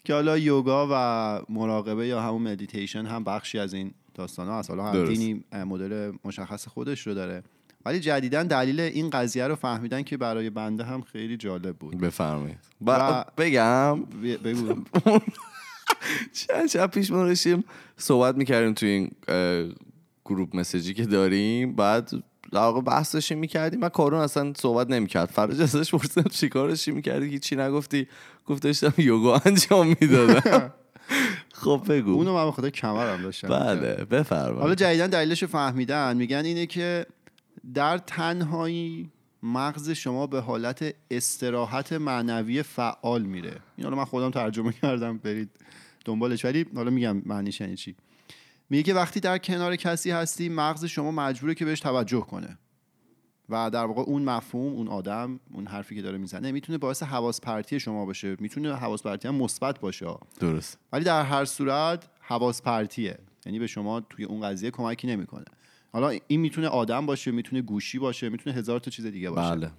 که 0.04 0.14
حالا 0.14 0.38
یوگا 0.38 0.88
و 0.90 1.42
مراقبه 1.48 2.06
یا 2.06 2.22
همون 2.22 2.42
مدیتیشن 2.42 3.06
هم 3.06 3.24
بخشی 3.24 3.58
از 3.58 3.74
این 3.74 3.94
داستان 4.14 4.48
ها 4.48 4.58
هست. 4.58 4.70
حالا 4.70 4.84
هر 4.84 5.04
دینی 5.04 5.44
مدل 5.52 6.12
مشخص 6.24 6.68
خودش 6.68 7.06
رو 7.06 7.14
داره. 7.14 7.42
ولی 7.84 8.00
جدیدا 8.00 8.42
دلیل 8.42 8.80
این 8.80 9.10
قضیه 9.10 9.46
رو 9.46 9.54
فهمیدن 9.54 10.02
که 10.02 10.16
برای 10.16 10.50
بنده 10.50 10.84
هم 10.84 11.02
خیلی 11.02 11.36
جالب 11.36 11.76
بود. 11.76 11.98
بفرمایید. 11.98 12.58
بگم. 13.36 14.02
بگو. 14.44 14.74
چند 16.32 16.66
شب 16.66 16.90
پیش 16.90 17.10
ما 17.10 17.24
داشتیم 17.24 17.64
صحبت 17.96 18.34
می‌کردیم 18.36 18.74
توی 18.74 18.88
این 18.88 19.10
گروپ 20.24 20.56
مسیجی 20.56 20.94
که 20.94 21.04
داریم. 21.04 21.76
بعد 21.76 22.10
در 22.52 22.58
واقع 22.60 22.80
بحث 22.80 23.14
داشتیم 23.14 23.38
می‌کردیم 23.38 23.80
من 23.80 23.88
کارون 23.88 24.20
اصلا 24.20 24.52
صحبت 24.56 24.90
نمی‌کرد. 24.90 25.28
فرج 25.28 25.60
ازش 25.60 25.90
پرسیدم 25.90 26.30
چیکار 26.30 26.68
داشتی؟ 26.68 26.90
می‌کردی؟ 26.90 27.26
هیچی 27.26 27.56
نگفتی. 27.56 28.08
گفت 28.46 28.62
داشتم 28.62 28.94
یوگا 28.98 29.42
انجام 29.44 29.86
می‌دادم. 30.00 30.72
خب 31.52 31.82
بگو. 31.88 32.10
اونو 32.12 32.34
من 32.34 32.46
بخاطر 32.46 32.70
کمرم 32.70 33.22
داشتم. 33.22 33.48
بله 33.48 33.94
بفرما 33.94 34.60
حالا 34.60 34.74
جدیدن 34.74 35.06
دلیلش 35.06 35.44
فهمیدن. 35.44 36.16
میگن 36.16 36.44
اینه 36.44 36.66
که 36.66 37.06
در 37.74 37.98
تنهایی 37.98 39.10
مغز 39.42 39.90
شما 39.90 40.26
به 40.26 40.40
حالت 40.40 40.94
استراحت 41.10 41.92
معنوی 41.92 42.62
فعال 42.62 43.22
میره. 43.22 43.56
این 43.76 43.84
حالا 43.84 43.96
من 43.96 44.04
خودم 44.04 44.30
ترجمه 44.30 44.72
کردم 44.72 45.18
برید. 45.18 45.50
دنبالش. 46.04 46.44
ولی 46.44 46.66
حالا 46.74 46.90
میگم 46.90 47.22
معنیش 47.26 47.60
یعنی 47.60 47.76
چی. 47.76 47.96
میگه 48.70 48.82
که 48.82 48.94
وقتی 48.94 49.20
در 49.20 49.38
کنار 49.38 49.76
کسی 49.76 50.10
هستی 50.10 50.48
مغز 50.48 50.84
شما 50.84 51.10
مجبوره 51.10 51.54
که 51.54 51.64
بهش 51.64 51.80
توجه 51.80 52.20
کنه. 52.20 52.58
و 53.48 53.70
در 53.70 53.84
واقع 53.84 54.02
اون 54.02 54.22
مفهوم 54.22 54.72
اون 54.72 54.88
آدم 54.88 55.40
اون 55.52 55.66
حرفی 55.66 55.94
که 55.94 56.02
داره 56.02 56.18
می‌زنه 56.18 56.52
می‌تونه 56.52 56.78
باعث 56.78 57.02
حواس 57.02 57.40
پرتی 57.40 57.80
شما 57.80 58.06
باشه. 58.06 58.36
می‌تونه 58.40 58.74
حواس 58.74 59.02
پرتی 59.02 59.28
هم 59.28 59.34
مثبت 59.34 59.80
باشه. 59.80 60.06
درست. 60.40 60.78
ولی 60.92 61.04
در 61.04 61.22
هر 61.22 61.44
صورت 61.44 62.08
حواس 62.20 62.62
پرتیه 62.62 63.18
یعنی 63.46 63.58
به 63.58 63.66
شما 63.66 64.00
توی 64.00 64.24
اون 64.24 64.40
قضیه 64.40 64.70
کمکی 64.70 65.06
نمی‌کنه. 65.06 65.44
حالا 65.92 66.18
این 66.26 66.40
می‌تونه 66.40 66.68
آدم 66.68 67.06
باشه 67.06 67.30
می‌تونه 67.30 67.62
گوشی 67.62 67.98
باشه 67.98 68.28
می‌تونه 68.28 68.56
هزار 68.56 68.80
تا 68.80 68.90
چیز 68.90 69.06
دیگه 69.06 69.30
باشه. 69.30 69.54
بله. 69.56 69.70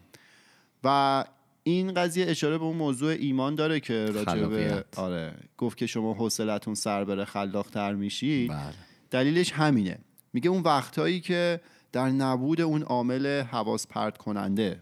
و 0.83 1.25
این 1.63 1.93
قضیه 1.93 2.26
اشاره 2.26 2.58
به 2.58 2.63
اون 2.63 2.78
موضوع 2.78 3.12
ایمان 3.12 3.56
داره 3.56 3.80
که 3.80 4.06
راجع 4.06 4.82
آره. 4.95 5.34
گفت 5.58 5.78
که 5.78 5.88
شما 5.88 6.13
حوصلتون 6.13 6.76
سر 6.76 7.04
بره 7.04 7.26
خلاقتر 7.26 7.93
میشی. 7.93 8.47
بله. 8.47 8.73
دلیلش 9.12 9.52
همینه. 9.52 9.99
میگه 10.34 10.49
اون 10.49 10.62
وقتهایی 10.62 11.19
که 11.21 11.62
در 11.91 12.10
نبود 12.10 12.62
اون 12.62 12.84
عامل 12.84 13.41
حواس 13.41 13.88
پرت 13.88 14.17
کننده 14.17 14.80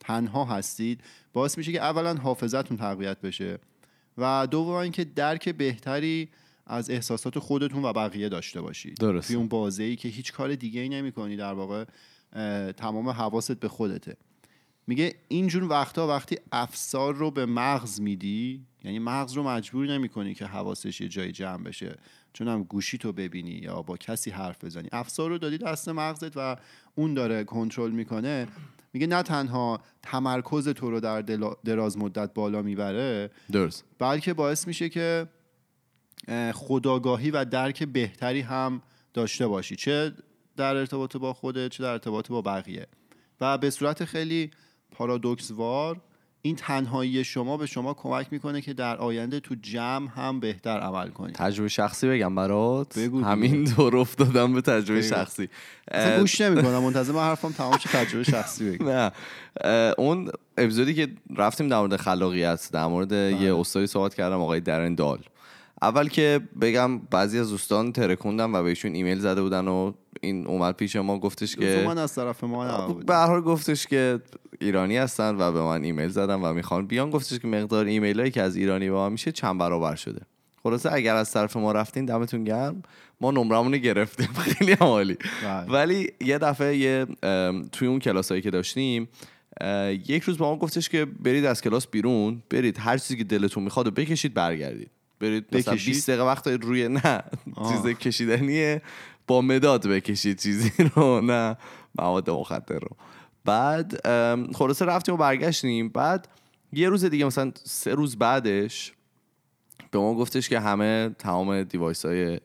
تنها 0.00 0.44
هستید 0.44 1.00
باعث 1.32 1.58
میشه 1.58 1.72
که 1.72 1.80
اولا 1.80 2.14
حافظتون 2.14 2.76
تقویت 2.76 3.20
بشه 3.20 3.58
و 4.18 4.48
دوم 4.50 4.74
اینکه 4.74 5.04
درک 5.04 5.48
بهتری 5.48 6.28
از 6.66 6.90
احساسات 6.90 7.38
خودتون 7.38 7.84
و 7.84 7.92
بقیه 7.92 8.28
داشته 8.28 8.60
باشید. 8.60 8.96
درست 8.96 9.26
توی 9.26 9.36
اون 9.36 9.48
بازه 9.48 9.82
ای 9.82 9.96
که 9.96 10.08
هیچ 10.08 10.32
کار 10.32 10.54
دیگه 10.54 10.80
ای 10.80 10.88
نمی 10.88 11.12
کنی 11.12 11.36
در 11.36 11.52
واقع 11.52 11.84
تمام 12.72 13.08
حواست 13.08 13.52
به 13.52 13.68
خودته. 13.68 14.16
میگه 14.86 15.14
اینجور 15.28 15.64
وقتا 15.64 16.08
وقتی 16.08 16.38
افسار 16.52 17.14
رو 17.14 17.30
به 17.30 17.46
مغز 17.46 18.00
میدی 18.00 18.66
یعنی 18.84 18.98
مغز 18.98 19.32
رو 19.32 19.42
مجبور 19.42 19.86
نمی 19.86 20.08
کنی 20.08 20.34
که 20.34 20.46
حواسش 20.46 21.00
یه 21.00 21.08
جای 21.08 21.32
جمع 21.32 21.62
بشه 21.62 21.98
چون 22.32 22.48
هم 22.48 22.62
گوشی 22.62 22.98
تو 22.98 23.12
ببینی 23.12 23.50
یا 23.50 23.82
با 23.82 23.96
کسی 23.96 24.30
حرف 24.30 24.64
بزنی. 24.64 24.88
افسار 24.92 25.30
رو 25.30 25.38
دادی 25.38 25.58
دست 25.58 25.88
مغزت 25.88 26.36
و 26.36 26.56
اون 26.94 27.14
داره 27.14 27.44
کنترل 27.44 27.90
می‌کنه. 27.90 28.48
میگه 28.92 29.06
نه 29.06 29.22
تنها 29.22 29.80
تمرکز 30.02 30.68
تو 30.68 30.90
رو 30.90 31.00
در 31.00 31.22
دراز 31.64 31.98
مدت 31.98 32.34
بالا 32.34 32.62
می‌بره 32.62 33.30
درست. 33.52 33.84
بلکه 33.98 34.34
باعث 34.34 34.66
میشه 34.66 34.88
که 34.88 35.28
خداگاهی 36.54 37.30
و 37.30 37.44
درک 37.44 37.82
بهتری 37.82 38.40
هم 38.40 38.82
داشته 39.14 39.46
باشی. 39.46 39.76
چه 39.76 40.12
در 40.56 40.76
ارتباط 40.76 41.16
با 41.16 41.32
خودت 41.32 41.68
چه 41.68 41.82
در 41.82 41.90
ارتباط 41.90 42.28
با 42.28 42.42
بقیه. 42.42 42.86
و 43.40 43.58
به 43.58 43.70
صورت 43.70 44.04
خیلی 44.04 44.50
پارادوکس 44.92 45.50
وار 45.50 45.96
این 46.44 46.56
تنهایی 46.56 47.24
شما 47.24 47.56
به 47.56 47.66
شما 47.66 47.94
کمک 47.94 48.26
می‌کنه 48.30 48.60
که 48.60 48.72
در 48.72 48.96
آینده 48.96 49.40
تو 49.40 49.54
جمع 49.62 50.08
هم 50.08 50.40
بهتر 50.40 50.80
عمل 50.80 51.08
کنید. 51.08 51.34
تجربه 51.34 51.68
شخصی 51.68 52.08
بگم 52.08 52.34
برات. 52.34 52.98
بگو 52.98 53.24
همین 53.24 53.64
دور 53.64 53.96
افتادم 53.96 54.54
به 54.54 54.60
تجربه 54.60 55.00
بگو. 55.00 55.08
شخصی. 55.08 55.48
گوش 56.18 56.40
نمی‌کنم 56.40 56.78
منتظر 56.78 57.12
من 57.12 57.20
حرفم 57.20 57.52
تمام 57.52 57.76
تجربه 57.76 58.24
شخصی 58.24 58.70
بگم 58.70 58.88
نه. 58.88 59.12
اون 59.98 60.30
اپیزودی 60.58 60.94
که 60.94 61.08
رفتیم 61.36 61.68
در 61.68 61.78
مورد 61.78 61.96
خلاقیت 61.96 62.68
در 62.72 62.86
مورد 62.86 63.12
یه 63.12 63.36
بله. 63.36 63.60
استادی 63.60 63.86
صحبت 63.86 64.14
کردم 64.14 64.40
آقای 64.40 64.60
درن 64.60 64.94
دال 64.94 65.18
اول 65.82 66.08
که 66.08 66.40
بگم 66.60 66.98
بعضی 66.98 67.38
از 67.38 67.50
دوستان 67.50 67.92
ترکوندن 67.92 68.52
و 68.52 68.62
بهشون 68.62 68.94
ایمیل 68.94 69.18
زده 69.18 69.42
بودن 69.42 69.68
و 69.68 69.92
این 70.24 70.46
اومد 70.46 70.76
پیش 70.76 70.96
ما 70.96 71.18
گفتش 71.18 71.56
که 71.56 71.84
من 71.86 71.98
از 71.98 72.14
طرف 72.14 72.44
ما 72.44 72.88
به 72.92 73.14
هر 73.14 73.40
گفتش 73.40 73.86
که 73.86 74.20
ایرانی 74.60 74.96
هستن 74.96 75.36
و 75.40 75.52
به 75.52 75.62
من 75.62 75.82
ایمیل 75.82 76.08
زدن 76.08 76.34
و 76.34 76.52
می‌خوان. 76.52 76.86
بیان 76.86 77.10
گفتش 77.10 77.38
که 77.38 77.48
مقدار 77.48 77.84
ایمیل 77.84 78.20
هایی 78.20 78.30
که 78.30 78.42
از 78.42 78.56
ایرانی 78.56 78.90
به 78.90 78.94
ما 78.94 79.08
میشه 79.08 79.32
چند 79.32 79.58
برابر 79.58 79.94
شده. 79.94 80.20
خلاصه 80.62 80.92
اگر 80.92 81.14
از 81.16 81.32
طرف 81.32 81.56
ما 81.56 81.72
رفتین 81.72 82.04
دمتون 82.04 82.44
گرم. 82.44 82.82
ما 83.20 83.30
نمرمون 83.30 83.78
گرفتیم. 83.78 84.28
خیلی 84.44 84.72
عالی. 84.72 85.16
بله. 85.44 85.72
ولی 85.72 86.12
یه 86.20 86.38
دفعه 86.38 86.76
یه 86.76 87.06
توی 87.72 87.88
اون 87.88 87.98
کلاسایی 87.98 88.42
که 88.42 88.50
داشتیم 88.50 89.08
یک 90.08 90.22
روز 90.22 90.38
با 90.38 90.50
ما 90.50 90.58
گفتش 90.58 90.88
که 90.88 91.04
برید 91.04 91.44
از 91.44 91.62
کلاس 91.62 91.86
بیرون. 91.86 92.42
برید 92.50 92.78
هر 92.78 92.98
چیزی 92.98 93.16
که 93.16 93.24
دلتون 93.24 93.62
می‌خواد 93.62 93.86
و 93.86 93.90
بکشید 93.90 94.34
برگردید. 94.34 94.90
برید 95.20 95.56
مثلا 95.56 95.74
20 95.74 96.10
دقیقه 96.10 96.24
وقت 96.24 96.46
روی 96.48 96.88
نه 96.88 97.22
چیز 97.68 97.86
کشیدنیه. 97.86 98.82
با 99.26 99.40
مداد 99.40 99.88
بکشید 99.88 100.38
چیزی 100.38 100.72
رو. 100.96 101.20
نه 101.30 101.56
مواد 101.98 102.30
مخدر 102.30 102.78
رو. 102.78 102.96
بعد 103.44 104.06
خلاصه 104.54 104.84
رفتیم 104.84 105.14
و 105.14 105.18
برگشتیم. 105.18 105.88
بعد 105.88 106.28
یه 106.72 106.88
روز 106.88 107.04
دیگه 107.04 107.24
مثلا 107.24 107.52
سه 107.64 107.94
روز 107.94 108.18
بعدش 108.18 108.92
به 109.90 109.98
ما 109.98 110.14
گفتش 110.14 110.48
که 110.48 110.60
همه 110.60 111.10
تمام 111.18 111.62
device 111.62 112.06
های 112.06 112.40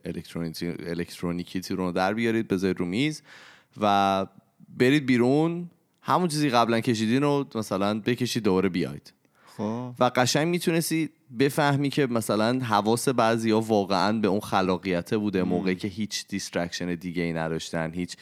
الکترونیکی 0.86 1.62
رو 1.70 1.92
در 1.92 2.14
بیارید 2.14 2.48
بذارید 2.48 2.80
رو 2.80 2.86
میز 2.86 3.22
و 3.82 4.26
برید 4.78 5.06
بیرون. 5.06 5.70
همون 6.02 6.28
چیزی 6.28 6.50
قبلا 6.50 6.80
کشیدین 6.80 7.22
رو 7.22 7.48
مثلا 7.56 8.00
بکشید 8.00 8.44
دوباره 8.44 8.70
بیاید. 8.70 9.14
خب. 9.58 9.92
و 10.00 10.12
قشنگ 10.16 10.48
می‌تونستی 10.48 11.10
بفهمی 11.40 11.90
که 11.90 12.08
مثلا 12.08 12.60
حواس 12.60 13.10
بعضی 13.10 13.52
ها 13.52 13.62
واقعا 13.62 14.20
به 14.20 14.28
اون 14.28 14.40
خلاقیته 14.40 15.18
بوده 15.18 15.44
موقعی 15.44 15.76
که 15.76 15.88
هیچ 15.88 16.28
distraction 16.28 16.96
دیگه 16.96 17.24
ای 17.24 17.34
نداشتن 17.34 17.92
هیچ 17.92 18.16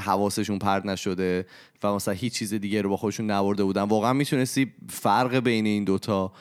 حواسشون 0.00 0.58
پرت 0.58 0.86
نشده 0.86 1.46
و 1.82 1.94
مثلا 1.94 2.14
هیچ 2.14 2.34
چیز 2.34 2.54
دیگه 2.54 2.82
رو 2.82 2.90
با 2.90 2.96
خودشون 2.96 3.30
نیورده 3.30 3.64
بودن 3.64 3.82
واقعا 3.82 4.12
می‌تونستی 4.12 4.72
فرق 4.88 5.36
بین 5.36 5.66
این 5.66 5.84
دوتا 5.84 6.32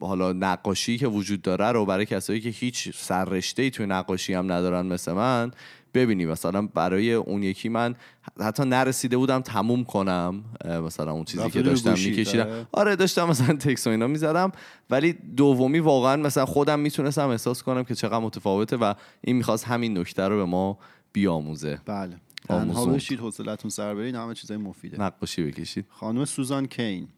حالا 0.00 0.32
نقاشی 0.32 0.98
که 0.98 1.06
وجود 1.06 1.42
داره 1.42 1.72
رو 1.72 1.86
برای 1.86 2.06
کسایی 2.06 2.40
که 2.40 2.48
هیچ 2.48 2.96
سررشته 2.96 3.62
ای 3.62 3.70
توی 3.70 3.86
نقاشی 3.86 4.34
هم 4.34 4.52
ندارن 4.52 4.86
مثل 4.86 5.12
من 5.12 5.52
ببینی 5.94 6.26
مثلا 6.26 6.66
برای 6.66 7.12
اون 7.12 7.42
یکی 7.42 7.68
من 7.68 7.94
حتی 8.40 8.64
نرسیده 8.64 9.16
بودم 9.16 9.40
تموم 9.40 9.84
کنم 9.84 10.44
مثلا 10.64 11.12
اون 11.12 11.24
چیزی 11.24 11.50
که 11.50 11.62
داشتم 11.62 11.92
میکشیدم. 11.92 12.66
آره. 12.72 12.96
داشتم 12.96 13.28
مثلا 13.28 13.56
تکس 13.56 13.86
و 13.86 13.90
اینا 13.90 14.06
می‌زدم. 14.06 14.52
ولی 14.90 15.12
دومی 15.12 15.78
واقعا 15.78 16.16
مثلا 16.16 16.46
خودم 16.46 16.80
می‌تونستم 16.80 17.28
احساس 17.28 17.62
کنم 17.62 17.84
که 17.84 17.94
چقدر 17.94 18.18
متفاوته 18.18 18.76
و 18.76 18.94
این 19.20 19.36
می‌خواست 19.36 19.64
همین 19.64 19.98
نکته 19.98 20.22
رو 20.22 20.36
به 20.36 20.44
ما 20.44 20.78
بیاموزه. 21.12 21.80
بله. 21.86 22.16
تنها 22.48 22.86
بشید 22.86 23.20
حوصلتون 23.20 23.70
سر 23.70 23.94
برید 23.94 24.14
همه 24.14 24.34
چیزای 24.34 24.56
مفیده. 24.56 25.00
نقاشی 25.00 25.44
بکشید. 25.44 25.86
خانم 25.88 26.24
سوزان 26.24 26.66
کین. 26.66 27.08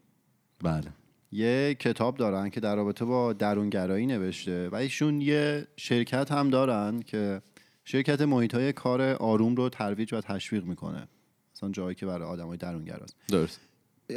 بله. 0.62 0.86
یه 1.32 1.76
کتاب 1.80 2.16
دارن 2.16 2.50
که 2.50 2.60
در 2.60 2.76
رابطه 2.76 3.04
با 3.04 3.32
درونگرایی 3.32 4.06
نوشته 4.06 4.68
و 4.68 4.74
ایشون 4.74 5.20
یه 5.20 5.66
شرکت 5.76 6.32
هم 6.32 6.50
دارن 6.50 7.00
که 7.00 7.42
شرکت 7.90 8.20
محیط 8.20 8.54
های 8.54 8.72
کار 8.72 9.02
آروم 9.02 9.54
رو 9.54 9.68
ترویج 9.68 10.14
و 10.14 10.20
تشویق 10.20 10.64
می‌کنه. 10.64 11.08
مثلا 11.54 11.70
جایی 11.70 11.94
که 11.94 12.06
برای 12.06 12.28
آدمای 12.28 12.56
درونگراست. 12.56 13.16
درست. 13.28 13.60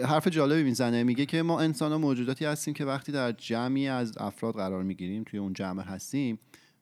حرف 0.06 0.28
جالبی 0.28 0.64
می‌زنه. 0.64 1.04
میگه 1.04 1.26
که 1.26 1.42
ما 1.42 1.60
انسان 1.60 1.92
ها 1.92 1.98
موجوداتی 1.98 2.46
هستیم 2.46 2.74
که 2.74 2.86
وقتی 2.86 3.12
در 3.12 3.32
جمعی 3.32 3.88
از 3.88 4.18
افراد 4.18 4.54
قرار 4.54 4.84
می‌گیریم 4.84 5.24
توی 5.24 5.40
اون 5.40 5.54
جمع 5.54 5.84
هستیم 5.84 6.40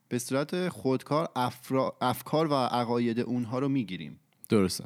به 0.07 0.19
صورت 0.19 0.69
خودکار 0.69 1.29
افکار 2.01 2.47
و 2.47 2.53
عقاید 2.53 3.19
اونها 3.19 3.59
رو 3.59 3.69
می‌گیریم. 3.69 4.19
درسته. 4.49 4.83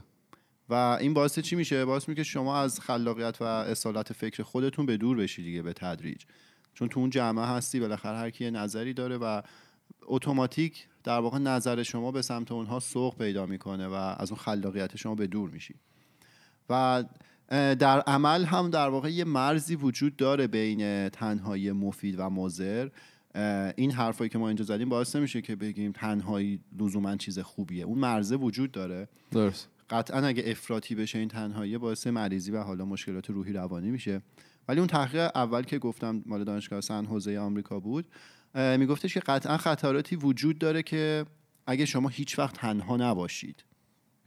و 0.69 0.73
این 0.73 1.13
باعث 1.13 1.39
چی 1.39 1.55
میشه؟ 1.55 1.85
باعث 1.85 2.09
میشه 2.09 2.15
که 2.15 2.23
شما 2.23 2.57
از 2.57 2.79
خلاقیت 2.79 3.41
و 3.41 3.43
اصالت 3.43 4.13
فکر 4.13 4.43
خودتون 4.43 4.85
به 4.85 4.97
دور 4.97 5.17
بشید 5.17 5.45
دیگه 5.45 5.61
به 5.61 5.73
تدریج. 5.73 6.21
چون 6.73 6.89
تو 6.89 6.99
اون 6.99 7.09
جمعه 7.09 7.45
هستی 7.45 7.79
بالاخره 7.79 8.17
هر 8.17 8.29
کی 8.29 8.51
نظری 8.51 8.93
داره 8.93 9.17
و 9.17 9.41
اتوماتیک 10.01 10.87
در 11.05 11.19
واقع 11.19 11.37
نظر 11.37 11.83
شما 11.83 12.11
به 12.11 12.21
سمت 12.21 12.51
اونها 12.51 12.79
سوق 12.79 13.17
پیدا 13.17 13.45
می‌کنه 13.45 13.87
و 13.87 13.93
از 13.93 14.31
اون 14.31 14.39
خلاقیت 14.39 14.95
شما 14.95 15.15
به 15.15 15.27
دور 15.27 15.49
میشید 15.49 15.79
و 16.69 17.03
در 17.49 17.99
عمل 17.99 18.45
هم 18.45 18.69
در 18.69 18.89
واقع 18.89 19.11
یه 19.11 19.23
مرزی 19.23 19.75
وجود 19.75 20.15
داره 20.15 20.47
بین 20.47 21.09
تنهایی 21.09 21.71
مفید 21.71 22.15
و 22.19 22.29
مضر. 22.29 22.89
این 23.75 23.91
حرفایی 23.91 24.29
که 24.29 24.37
ما 24.37 24.47
اینجا 24.47 24.65
زدیم 24.65 24.89
باعث 24.89 25.15
نمیشه 25.15 25.41
که 25.41 25.55
بگیم 25.55 25.91
تنهایی 25.91 26.59
لزوما 26.79 27.15
چیز 27.15 27.39
خوبیه. 27.39 27.85
اون 27.85 27.97
مرزه 27.97 28.35
وجود 28.35 28.71
داره. 28.71 29.07
درست. 29.31 29.69
قطعا 29.89 30.27
اگه 30.27 30.43
افراطی 30.45 30.95
بشه 30.95 31.19
این 31.19 31.27
تنهایی 31.27 31.77
باعث 31.77 32.07
مریضی 32.07 32.51
و 32.51 32.63
حالا 32.63 32.85
مشکلات 32.85 33.29
روحی 33.29 33.53
روانی 33.53 33.91
میشه. 33.91 34.21
ولی 34.67 34.79
اون 34.79 34.87
تحقیق 34.87 35.31
اول 35.35 35.63
که 35.63 35.79
گفتم 35.79 36.23
مال 36.25 36.43
دانشگاه 36.43 36.81
سن 36.81 37.05
حوزه 37.05 37.39
آمریکا 37.39 37.79
بود 37.79 38.05
میگفتش 38.55 39.13
که 39.13 39.19
قطعا 39.19 39.57
خطراتی 39.57 40.15
وجود 40.15 40.59
داره 40.59 40.83
که 40.83 41.25
اگه 41.67 41.85
شما 41.85 42.09
هیچ 42.09 42.39
وقت 42.39 42.55
تنها 42.55 42.97
نباشید. 42.97 43.63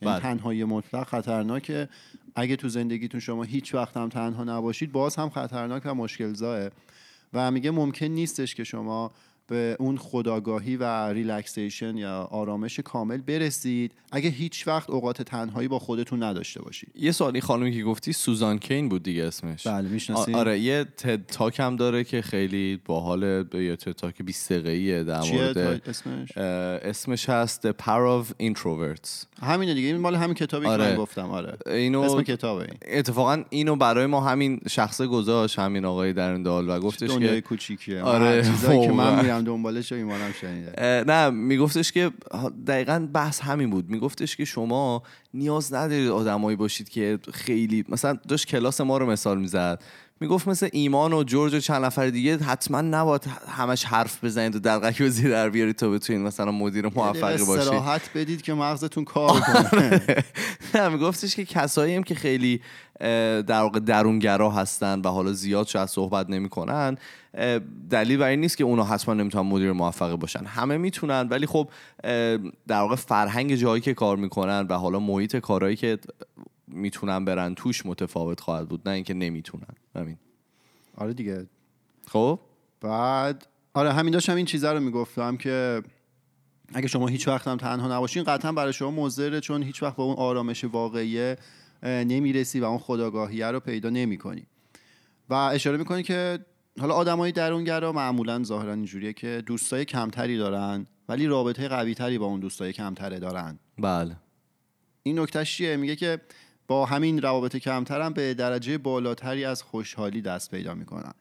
یعنی 0.02 0.14
بله. 0.14 0.22
تنهایی 0.22 0.64
مطلق 0.64 1.06
خطرناکه. 1.06 1.88
اگه 2.34 2.56
تو 2.56 2.68
زندگیتون 2.68 3.20
شما 3.20 3.42
هیچ 3.42 3.74
وقت 3.74 3.96
هم 3.96 4.08
تنها 4.08 4.44
نباشید 4.44 4.92
باز 4.92 5.16
هم 5.16 5.30
خطرناک 5.30 5.82
و 5.84 5.94
مشکل 5.94 6.32
زاه 6.32 6.68
و 7.32 7.50
میگه 7.50 7.70
ممکن 7.70 8.06
نیستش 8.06 8.54
که 8.54 8.64
شما 8.64 9.12
به 9.48 9.76
اون 9.78 9.96
خداگاهی 9.98 10.76
و 10.76 11.12
ریلکسیشن 11.12 11.96
یا 11.96 12.28
آرامش 12.30 12.80
کامل 12.80 13.16
برسید. 13.16 13.92
اگه 14.12 14.30
هیچ 14.30 14.68
وقت 14.68 14.90
اوقات 14.90 15.22
تنهایی 15.22 15.68
با 15.68 15.78
خودتون 15.78 16.22
نداشته 16.22 16.62
باشید. 16.62 16.90
یه 16.94 17.12
سوالی 17.12 17.40
خانمی 17.40 17.72
که 17.72 17.82
گفتی 17.82 18.12
سوزان 18.12 18.58
کین 18.58 18.88
بود 18.88 19.02
دیگه 19.02 19.24
اسمش. 19.24 19.66
بله 19.66 19.88
می‌شناسی 19.88 20.34
آره 20.34 20.58
یه 20.58 20.84
تد 20.84 21.26
تاک 21.26 21.60
هم 21.60 21.76
داره 21.76 22.04
که 22.04 22.22
خیلی 22.22 22.80
باحال 22.84 23.22
یه 23.54 23.76
تد 23.76 23.92
تاک 23.92 24.22
20 24.22 24.52
دقیقه‌ایه 24.52 25.04
در 25.04 25.20
مورد 25.20 25.58
اسمش؟ 25.58 26.38
اسمش 26.38 27.28
هست 27.28 27.70
The 27.70 27.74
Power 27.82 28.24
of 28.24 28.42
Introverts. 28.42 29.42
همینه 29.42 29.74
دیگه 29.74 29.88
این 29.88 29.96
مال 29.96 30.14
همین 30.14 30.34
کتابی 30.34 30.66
آره. 30.66 30.84
که 30.84 30.90
من 30.90 30.96
گفتم 30.96 31.30
آره. 31.30 31.56
اینو 31.66 32.00
اسم 32.00 32.22
کتابه 32.22 32.60
این. 32.62 32.98
اتفاقا 32.98 33.44
اینو 33.50 33.76
برای 33.76 34.06
ما 34.06 34.20
همین 34.20 34.60
شخصه 34.70 35.06
گذاشت 35.06 35.58
همین 35.58 35.84
آقای 35.84 36.12
درندال 36.12 36.68
و 36.68 36.80
گفتش 36.80 37.18
که 37.18 37.40
کوچیکیه. 37.40 38.02
آره. 38.02 38.42
چیزایی 38.42 38.86
که 38.86 38.92
من 38.92 39.22
میرم 39.22 39.37
دنبالش 39.42 39.92
ایمانم 39.92 40.32
شنیده 40.40 41.04
نه 41.06 41.30
میگفتش 41.30 41.92
که 41.92 42.10
دقیقا 42.66 43.08
بحث 43.12 43.40
همین 43.40 43.70
بود. 43.70 43.90
میگفتش 43.90 44.36
که 44.36 44.44
شما 44.44 45.02
نیاز 45.34 45.74
ندارید 45.74 46.08
آدمایی 46.08 46.56
باشید 46.56 46.88
که 46.88 47.18
خیلی 47.32 47.84
مثلا 47.88 48.18
داشت 48.28 48.46
کلاس 48.46 48.80
ما 48.80 48.98
رو 48.98 49.10
مثال 49.10 49.38
می‌زد. 49.38 49.82
می‌گفت 50.20 50.48
مثل 50.48 50.68
ایمان 50.72 51.12
و 51.12 51.22
جورج 51.22 51.54
و 51.54 51.60
چند 51.60 51.84
نفر 51.84 52.06
دیگه 52.06 52.38
حتما 52.38 52.80
نباید 52.80 53.26
همش 53.48 53.84
حرف 53.84 54.24
بزنید 54.24 54.56
و 54.56 54.58
دلقکی 54.58 55.04
و 55.04 55.08
زیر 55.08 55.30
در 55.30 55.50
بیارید 55.50 55.76
تا 55.76 55.90
بتونید 55.90 56.22
مثلا 56.22 56.52
مدیر 56.52 56.86
موفقی 56.86 57.44
باشید. 57.44 57.48
استراحت 57.48 58.10
بدید 58.14 58.42
که 58.42 58.54
مغزتون 58.54 59.04
کار 59.04 59.40
کنه. 59.40 60.02
نه 60.74 60.88
میگفتش 60.88 61.36
که 61.36 61.44
کسایی 61.44 61.94
هم 61.94 62.02
که 62.02 62.14
خیلی 62.14 62.60
در 63.00 63.60
واقع 63.60 63.80
درونگرا 63.80 64.50
هستن 64.50 65.00
و 65.00 65.08
حالا 65.08 65.32
زیاد 65.32 65.66
شاید 65.66 65.88
صحبت 65.88 66.30
نمی‌کنن 66.30 66.96
دلیل 67.90 68.16
بر 68.16 68.28
این 68.28 68.40
نیست 68.40 68.56
که 68.56 68.64
اونا 68.64 68.84
حتما 68.84 69.14
نمی‌تونن 69.14 69.48
مدیر 69.48 69.72
موفقی 69.72 70.16
باشن. 70.16 70.44
همه 70.44 70.76
می‌تونن 70.76 71.28
ولی 71.28 71.46
خب 71.46 71.68
در 72.68 72.80
واقع 72.80 72.94
فرهنگ 72.94 73.54
جایی 73.54 73.80
که 73.80 73.94
کار 73.94 74.16
می‌کنن 74.16 74.66
و 74.70 74.74
حالا 74.74 74.98
محیط 74.98 75.36
کارهایی 75.36 75.76
که 75.76 75.98
می‌تونن 76.70 77.24
برن 77.24 77.54
توش 77.54 77.86
متفاوت 77.86 78.40
خواهد 78.40 78.68
بود 78.68 78.88
نه 78.88 78.94
اینکه 78.94 79.14
نمی‌تونن. 79.14 79.74
همین. 79.96 80.16
آره 80.96 81.12
دیگه. 81.14 81.46
خب؟ 82.06 82.40
بعد 82.80 83.46
آره 83.74 83.92
همین 83.92 84.12
داشتم 84.12 84.36
این 84.36 84.46
چیزا 84.46 84.72
رو 84.72 84.80
می‌گفتم 84.80 85.36
که 85.36 85.82
اگه 86.74 86.88
شما 86.88 87.06
هیچ 87.06 87.28
وقت 87.28 87.48
هم 87.48 87.56
تنها 87.56 87.96
نباشین 87.96 88.24
قطعا 88.24 88.52
برای 88.52 88.72
شما 88.72 88.90
مضره 88.90 89.40
چون 89.40 89.62
هیچ 89.62 89.82
وقت 89.82 89.96
با 89.96 90.04
اون 90.04 90.16
آرامش 90.16 90.64
واقعی 90.64 91.34
نمی‌رسی 91.82 92.60
و 92.60 92.64
اون 92.64 92.78
خداگاهیه 92.78 93.46
رو 93.46 93.60
پیدا 93.60 93.90
نمی‌کنی. 93.90 94.46
و 95.28 95.34
اشاره 95.34 95.76
می‌کنی 95.76 96.02
که 96.02 96.38
حالا 96.80 96.94
آدمای 96.94 97.32
درونگرا 97.32 97.92
معمولا 97.92 98.42
ظاهرا 98.44 98.72
اینجوریه 98.72 99.12
که 99.12 99.42
دوستای 99.46 99.84
کمتری 99.84 100.38
دارن 100.38 100.86
ولی 101.08 101.26
رابطه 101.26 101.68
قوی 101.68 101.94
تری 101.94 102.18
با 102.18 102.26
اون 102.26 102.40
دوستای 102.40 102.72
کمتره 102.72 103.18
دارن. 103.18 103.58
بله. 103.78 104.16
این 105.02 105.18
نکتهش 105.18 105.56
چیه؟ 105.56 105.76
میگه 105.76 105.96
که 105.96 106.20
با 106.68 106.86
همین 106.86 107.22
روابط 107.22 107.56
کمترم 107.56 108.12
به 108.12 108.34
درجه 108.34 108.78
بالاتری 108.78 109.44
از 109.44 109.62
خوشحالی 109.62 110.22
دست 110.22 110.50
پیدا 110.50 110.74
می‌کنن 110.74 111.12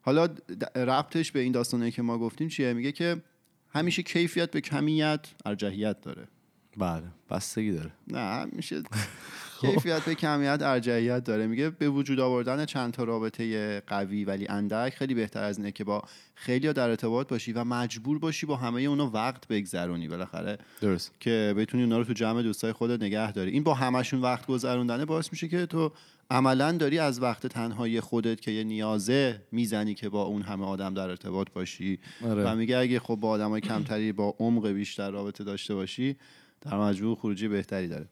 حالا 0.00 0.28
ربطش 0.76 1.32
به 1.32 1.40
این 1.40 1.52
داستانه 1.52 1.90
که 1.90 2.02
ما 2.02 2.18
گفتیم 2.18 2.48
چیه؟ 2.48 2.72
میگه 2.72 2.92
که 2.92 3.22
همیشه 3.70 4.02
کیفیت 4.02 4.50
به 4.50 4.60
کمیت 4.60 5.20
ارجحیت 5.46 6.00
داره. 6.00 6.28
بله 6.76 7.02
بستگی 7.30 7.72
داره. 7.72 7.90
نه 8.06 8.44
میشه 8.44 8.82
خب. 8.82 8.86
کیفیت 9.60 10.04
به 10.04 10.14
کمیت 10.14 10.58
ارجعیت 10.62 11.24
داره. 11.24 11.46
میگه 11.46 11.70
به 11.70 11.88
وجود 11.88 12.20
آوردن 12.20 12.64
چند 12.64 12.92
تا 12.92 13.04
رابطه 13.04 13.80
قوی 13.80 14.24
ولی 14.24 14.48
اندک 14.48 14.94
خیلی 14.94 15.14
بهتر 15.14 15.42
از 15.42 15.58
اینه 15.58 15.72
که 15.72 15.84
با 15.84 16.02
خیلی 16.34 16.72
در 16.72 16.88
ارتباط 16.88 17.28
باشی 17.28 17.52
و 17.52 17.64
مجبور 17.64 18.18
باشی 18.18 18.46
با 18.46 18.56
همه 18.56 18.82
اونا 18.82 19.10
وقت 19.10 19.48
بگذرونی. 19.48 20.08
بالاخره 20.08 20.58
درست. 20.80 21.12
که 21.20 21.54
بتونی 21.56 21.82
اونا 21.82 21.98
رو 21.98 22.04
تو 22.04 22.12
جمع 22.12 22.42
دوستای 22.42 22.72
خودت 22.72 23.02
نگه 23.02 23.32
داری. 23.32 23.50
این 23.50 23.62
با 23.62 23.74
همشون 23.74 24.20
وقت 24.20 24.46
گذروندنه 24.46 25.04
باعث 25.04 25.32
میشه 25.32 25.48
که 25.48 25.66
تو 25.66 25.92
عملا 26.30 26.72
داری 26.72 26.98
از 26.98 27.22
وقت 27.22 27.46
تنهایی 27.46 28.00
خودت 28.00 28.40
که 28.40 28.50
یه 28.50 28.64
نیازه 28.64 29.42
می‌زنی 29.52 29.94
که 29.94 30.08
با 30.08 30.22
اون 30.22 30.42
همه 30.42 30.64
آدم 30.64 30.94
در 30.94 31.08
ارتباط 31.08 31.50
باشی. 31.50 31.98
آره. 32.24 32.44
و 32.44 32.54
میگه 32.54 32.78
اگه 32.78 33.00
خب 33.00 33.16
با 33.16 33.28
آدمای 33.28 33.60
کمتری 33.60 34.12
با 34.12 34.34
عمق 34.38 34.68
بیشتر 34.68 35.10
رابطه 35.10 35.44
داشته 35.44 35.74
باشی 35.74 36.16
در 36.60 36.78
مجموع 36.78 37.16
خروجی 37.16 37.48
بهتری 37.48 37.88
داره. 37.88 38.08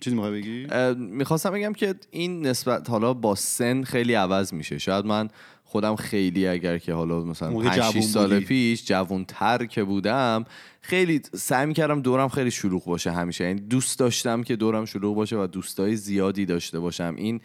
چیزی 0.00 0.16
می‌خوای 0.16 0.40
بگی؟ 0.40 0.66
می‌خواستم 0.94 1.50
بگم 1.50 1.72
که 1.72 1.94
این 2.10 2.46
نسبت 2.46 2.90
حالا 2.90 3.14
با 3.14 3.34
سن 3.34 3.82
خیلی 3.82 4.14
عوض 4.14 4.52
میشه. 4.52 4.78
شاید 4.78 5.04
من 5.04 5.28
خودم 5.64 5.96
خیلی 5.96 6.46
اگر 6.46 6.78
که 6.78 6.92
حالا 6.92 7.20
مثلا 7.20 7.50
5 7.50 8.00
سال 8.00 8.40
پیش 8.40 8.84
جوانتر 8.84 9.66
که 9.66 9.84
بودم 9.84 10.44
خیلی 10.80 11.20
سعی 11.34 11.66
می‌کردم 11.66 12.00
دورم 12.00 12.28
خیلی 12.28 12.50
شلوغ 12.50 12.84
باشه 12.84 13.10
همیشه. 13.10 13.44
یعنی 13.44 13.60
دوست 13.60 13.98
داشتم 13.98 14.42
که 14.42 14.56
دورم 14.56 14.84
شلوغ 14.84 15.16
باشه 15.16 15.36
و 15.36 15.46
دوستای 15.46 15.96
زیادی 15.96 16.46
داشته 16.46 16.80
باشم. 16.80 17.14
این 17.16 17.40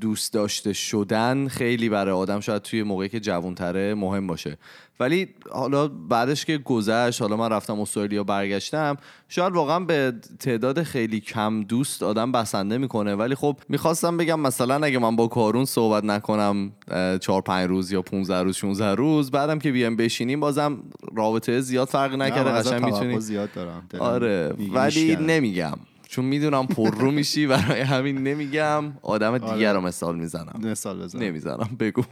دوست 0.00 0.32
داشته 0.32 0.72
شدن 0.72 1.48
خیلی 1.48 1.88
برای 1.88 2.14
آدم 2.14 2.40
شاید 2.40 2.62
توی 2.62 2.82
موقعی 2.82 3.08
که 3.08 3.20
جوانتره 3.20 3.94
مهم 3.94 4.26
باشه. 4.26 4.58
ولی 5.00 5.28
حالا 5.50 5.88
بعدش 5.88 6.44
که 6.44 6.58
گذشت 6.58 7.22
حالا 7.22 7.36
من 7.36 7.50
رفتم 7.50 7.80
استرالیا 7.80 8.24
برگشتم 8.24 8.96
شاید 9.28 9.52
واقعا 9.52 9.80
به 9.80 10.12
تعداد 10.40 10.82
خیلی 10.82 11.20
کم 11.20 11.62
دوست 11.62 12.02
آدم 12.02 12.32
بسنده 12.32 12.78
می‌کنه. 12.78 13.14
ولی 13.14 13.34
خب 13.34 13.56
می‌خواستم 13.68 14.16
بگم 14.16 14.40
مثلا 14.40 14.86
اگه 14.86 14.98
من 14.98 15.16
با 15.16 15.26
کارون 15.26 15.64
صحبت 15.64 16.04
نکنم 16.04 16.72
چهار 17.20 17.42
پنج 17.42 17.68
روز 17.68 17.92
یا 17.92 18.02
15 18.02 18.42
روز 18.42 18.56
16 18.56 18.94
روز 18.94 19.30
بعدم 19.30 19.58
که 19.58 19.72
بیام 19.72 19.96
بشینیم 19.96 20.40
بازم 20.40 20.78
رابطه 21.16 21.60
زیاد 21.60 21.88
فرق 21.88 22.14
نکرده 22.14 22.50
قشنگ 22.50 22.84
می‌تونی 22.84 23.20
زیاد 23.20 23.52
دارم 23.52 23.88
آره 23.98 24.54
ولی 24.72 25.16
نمیگم. 25.16 25.74
چون 26.08 26.24
می‌دونم 26.24 26.66
پر 26.66 26.90
رو 26.90 27.10
میشی 27.18 27.46
برای 27.46 27.80
همین 27.80 28.18
نمیگم. 28.18 28.92
آدم 29.02 29.32
آره. 29.32 29.54
دیگر 29.54 29.74
رو 29.74 29.80
مثال 29.80 30.16
می‌زنم. 30.18 30.60
مثال 30.62 31.02
بزنم 31.02 31.22
نمی‌زنم 31.22 31.76
بگو. 31.80 32.02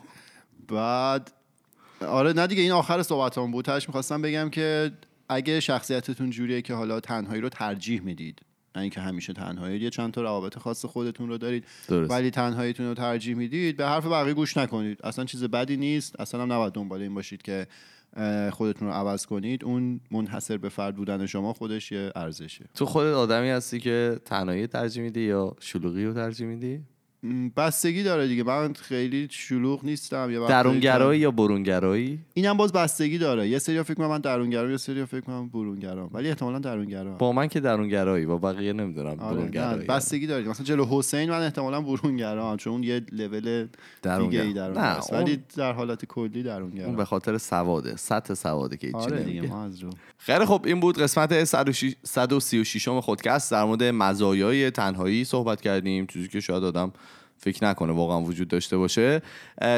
بعد 0.69 1.31
آره 2.01 2.33
نه 2.33 2.47
دیگه 2.47 2.63
این 2.63 2.73
آخر 2.73 3.03
صحبتام 3.03 3.51
بود. 3.51 3.65
تاش 3.65 3.89
می‌خواستم 3.89 4.23
بگم 4.23 4.51
که 4.51 4.93
اگه 5.29 5.61
شخصیتتون 5.61 6.31
جوریه 6.31 6.63
که 6.63 6.75
حالا 6.75 7.01
تنهایی 7.01 7.41
رو 7.41 7.49
ترجیح 7.49 8.01
می‌دید 8.01 8.41
نه 8.77 8.83
اینکه 8.83 9.01
همیشه 9.01 9.33
تنهایی 9.33 9.81
یه 9.81 9.91
چند 9.91 10.13
تا 10.13 10.23
روابط 10.23 10.59
خاص 10.59 10.85
خودتون 10.85 11.29
رو 11.29 11.39
دارید 11.39 11.65
درست. 11.89 12.11
ولی 12.11 12.31
تنهاییتون 12.31 12.87
رو 12.87 12.95
ترجیح 12.95 13.37
می‌دید 13.37 13.77
به 13.77 13.87
حرف 13.87 14.07
بقیه 14.07 14.35
گوش 14.35 14.57
نکنید. 14.57 14.99
اصلا 15.05 15.25
چیز 15.25 15.45
بدی 15.45 15.77
نیست. 15.77 16.21
اصلا 16.21 16.43
هم 16.43 16.53
نباید 16.53 16.73
دنبال 16.73 17.03
این 17.03 17.15
باشید 17.15 17.43
که 17.43 17.67
خودتون 18.51 18.89
رو 18.89 18.95
عوض 18.95 19.27
کنید 19.27 19.65
اون 19.65 20.01
منحصر 20.11 20.57
به 20.57 20.69
فرد 20.69 20.97
بودن 20.97 21.27
شما 21.27 21.53
خودش 21.53 21.93
یه 21.93 22.13
ارزشه. 22.17 22.65
تو 22.75 22.87
خودت 22.87 23.15
آدمی 23.15 23.49
هستی 23.51 23.81
که 23.81 24.21
تنهایی 24.25 24.67
ترجیح 24.67 25.03
میدی 25.03 25.21
یا 25.21 25.57
شلوغی 25.61 26.05
رو 26.05 26.15
ترجیح 26.15 26.47
میدی؟ 26.47 26.81
بستگی 27.57 28.03
داره 28.03 28.29
دیگه. 28.29 28.43
من 28.43 28.73
خیلی 28.73 29.29
شلوغ 29.31 29.85
نیستم. 29.85 30.31
یا 30.31 30.47
درونگرایی 30.47 31.21
یا 31.21 31.31
برونگرایی؟ 31.31 32.19
اینم 32.35 32.57
باز 32.57 32.73
بستگی 32.73 33.19
داره. 33.19 33.49
یه 33.49 33.59
سری 33.59 33.83
فکر 33.83 34.01
من 34.01 34.21
درونگرام 34.21 34.71
یه 34.71 34.77
سری 34.77 35.05
فکر 35.05 35.21
کنم 35.21 35.49
برونگرام. 35.49 36.11
ولی 36.13 36.29
احتمالاً 36.29 36.59
درونگرام. 36.59 37.17
با 37.19 37.33
من 37.33 37.49
که 37.49 37.61
درونگرایی 37.61 38.27
با 38.27 38.39
بقیه 38.39 38.73
نمی‌دونم 38.73 39.21
آره 39.21 39.37
برونگرایی. 39.37 39.87
بستگی 39.87 40.27
داره. 40.27 40.49
مثلا 40.49 40.67
جلو 40.67 40.87
حسین 40.91 41.31
من 41.31 41.43
احتمالاً 41.43 41.81
برونگرام 41.81 42.57
چون 42.57 42.73
اون 42.73 42.83
یه 42.83 43.03
لول 43.13 43.67
دیگه 44.03 44.43
ای 44.43 44.53
درون 44.53 44.77
است 44.79 45.13
ولی 45.13 45.43
در 45.57 45.73
حالت 45.73 46.05
کلی 46.05 46.43
درونگرام. 46.43 46.87
اون 46.87 46.97
به 46.97 47.05
خاطر 47.05 47.39
سواده 47.39 47.97
سطح 47.97 48.35
سواده 48.35 48.77
که 48.77 48.91
آره 48.95 49.25
دیگه 49.25 49.43
ما 49.43 49.65
از 49.65 49.83
رو. 49.83 49.91
خیلی 50.19 50.45
خب 50.45 50.63
این 50.67 50.81
بود 50.81 50.99
قسمت 50.99 51.45
136 51.45 52.89
م 52.89 53.01
خودکست. 53.01 53.51
در 53.51 53.65
مورد 53.65 53.83
مزایای 53.83 54.71
تنهایی 54.71 55.25
صحبت 55.25 55.61
کردیم. 55.61 56.07
چیزی 56.07 56.29
که 56.29 56.41
شاید 56.41 56.65
آدم 56.65 56.93
فکر 57.39 57.65
نکنه 57.65 57.93
واقعا 57.93 58.21
وجود 58.21 58.49
داشته 58.49 58.77
باشه. 58.77 59.23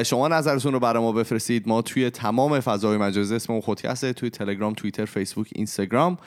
شما 0.07 0.29
نظرتون 0.29 0.73
رو 0.73 0.81
برای 0.81 1.03
ما 1.03 1.13
بفرستید. 1.13 1.69
ما 1.69 1.83
توی 1.83 2.11
تمام 2.11 2.61
فضای 2.61 2.97
مجازی 2.97 3.35
اسم 3.35 3.61
خودکسته 3.61 4.13
توی 4.13 4.31
تلگرام 4.31 4.75
توییتر 4.75 5.05
فیسبوک 5.05 5.49
اینستاگرام. 5.55 6.19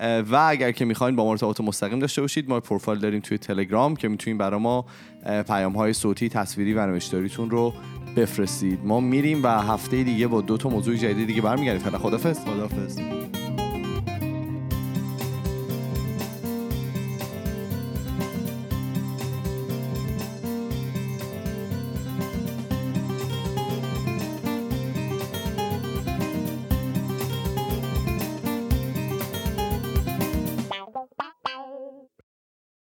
و 0.00 0.46
اگر 0.48 0.72
که 0.72 0.84
می‌خواین 0.84 1.16
با 1.16 1.24
ما 1.24 1.30
ارتباط 1.30 1.60
مستقیم 1.60 1.98
داشته 1.98 2.20
باشید 2.20 2.48
ما 2.48 2.60
پروفایل 2.60 2.98
داریم 2.98 3.20
توی 3.20 3.38
تلگرام 3.38 3.96
که 3.96 4.08
می‌تونید 4.08 4.38
برای 4.38 4.60
ما 4.60 4.84
پیام 5.48 5.72
های 5.72 5.92
صوتی 5.92 6.28
تصویری 6.28 6.74
و 6.74 6.86
نوشتاریتون 6.86 7.50
رو 7.50 7.74
بفرستید. 8.16 8.78
ما 8.84 9.00
میریم 9.00 9.42
و 9.42 9.48
هفته 9.48 10.02
دیگه 10.02 10.26
با 10.26 10.40
دو 10.40 10.56
تا 10.56 10.68
موضوع 10.68 10.96
جدید 10.96 11.26
دیگه 11.26 11.40
برمیگردیم. 11.40 11.82
فعلا 11.82 11.98
خدافظ 11.98 12.38
خدافظ 12.38 12.98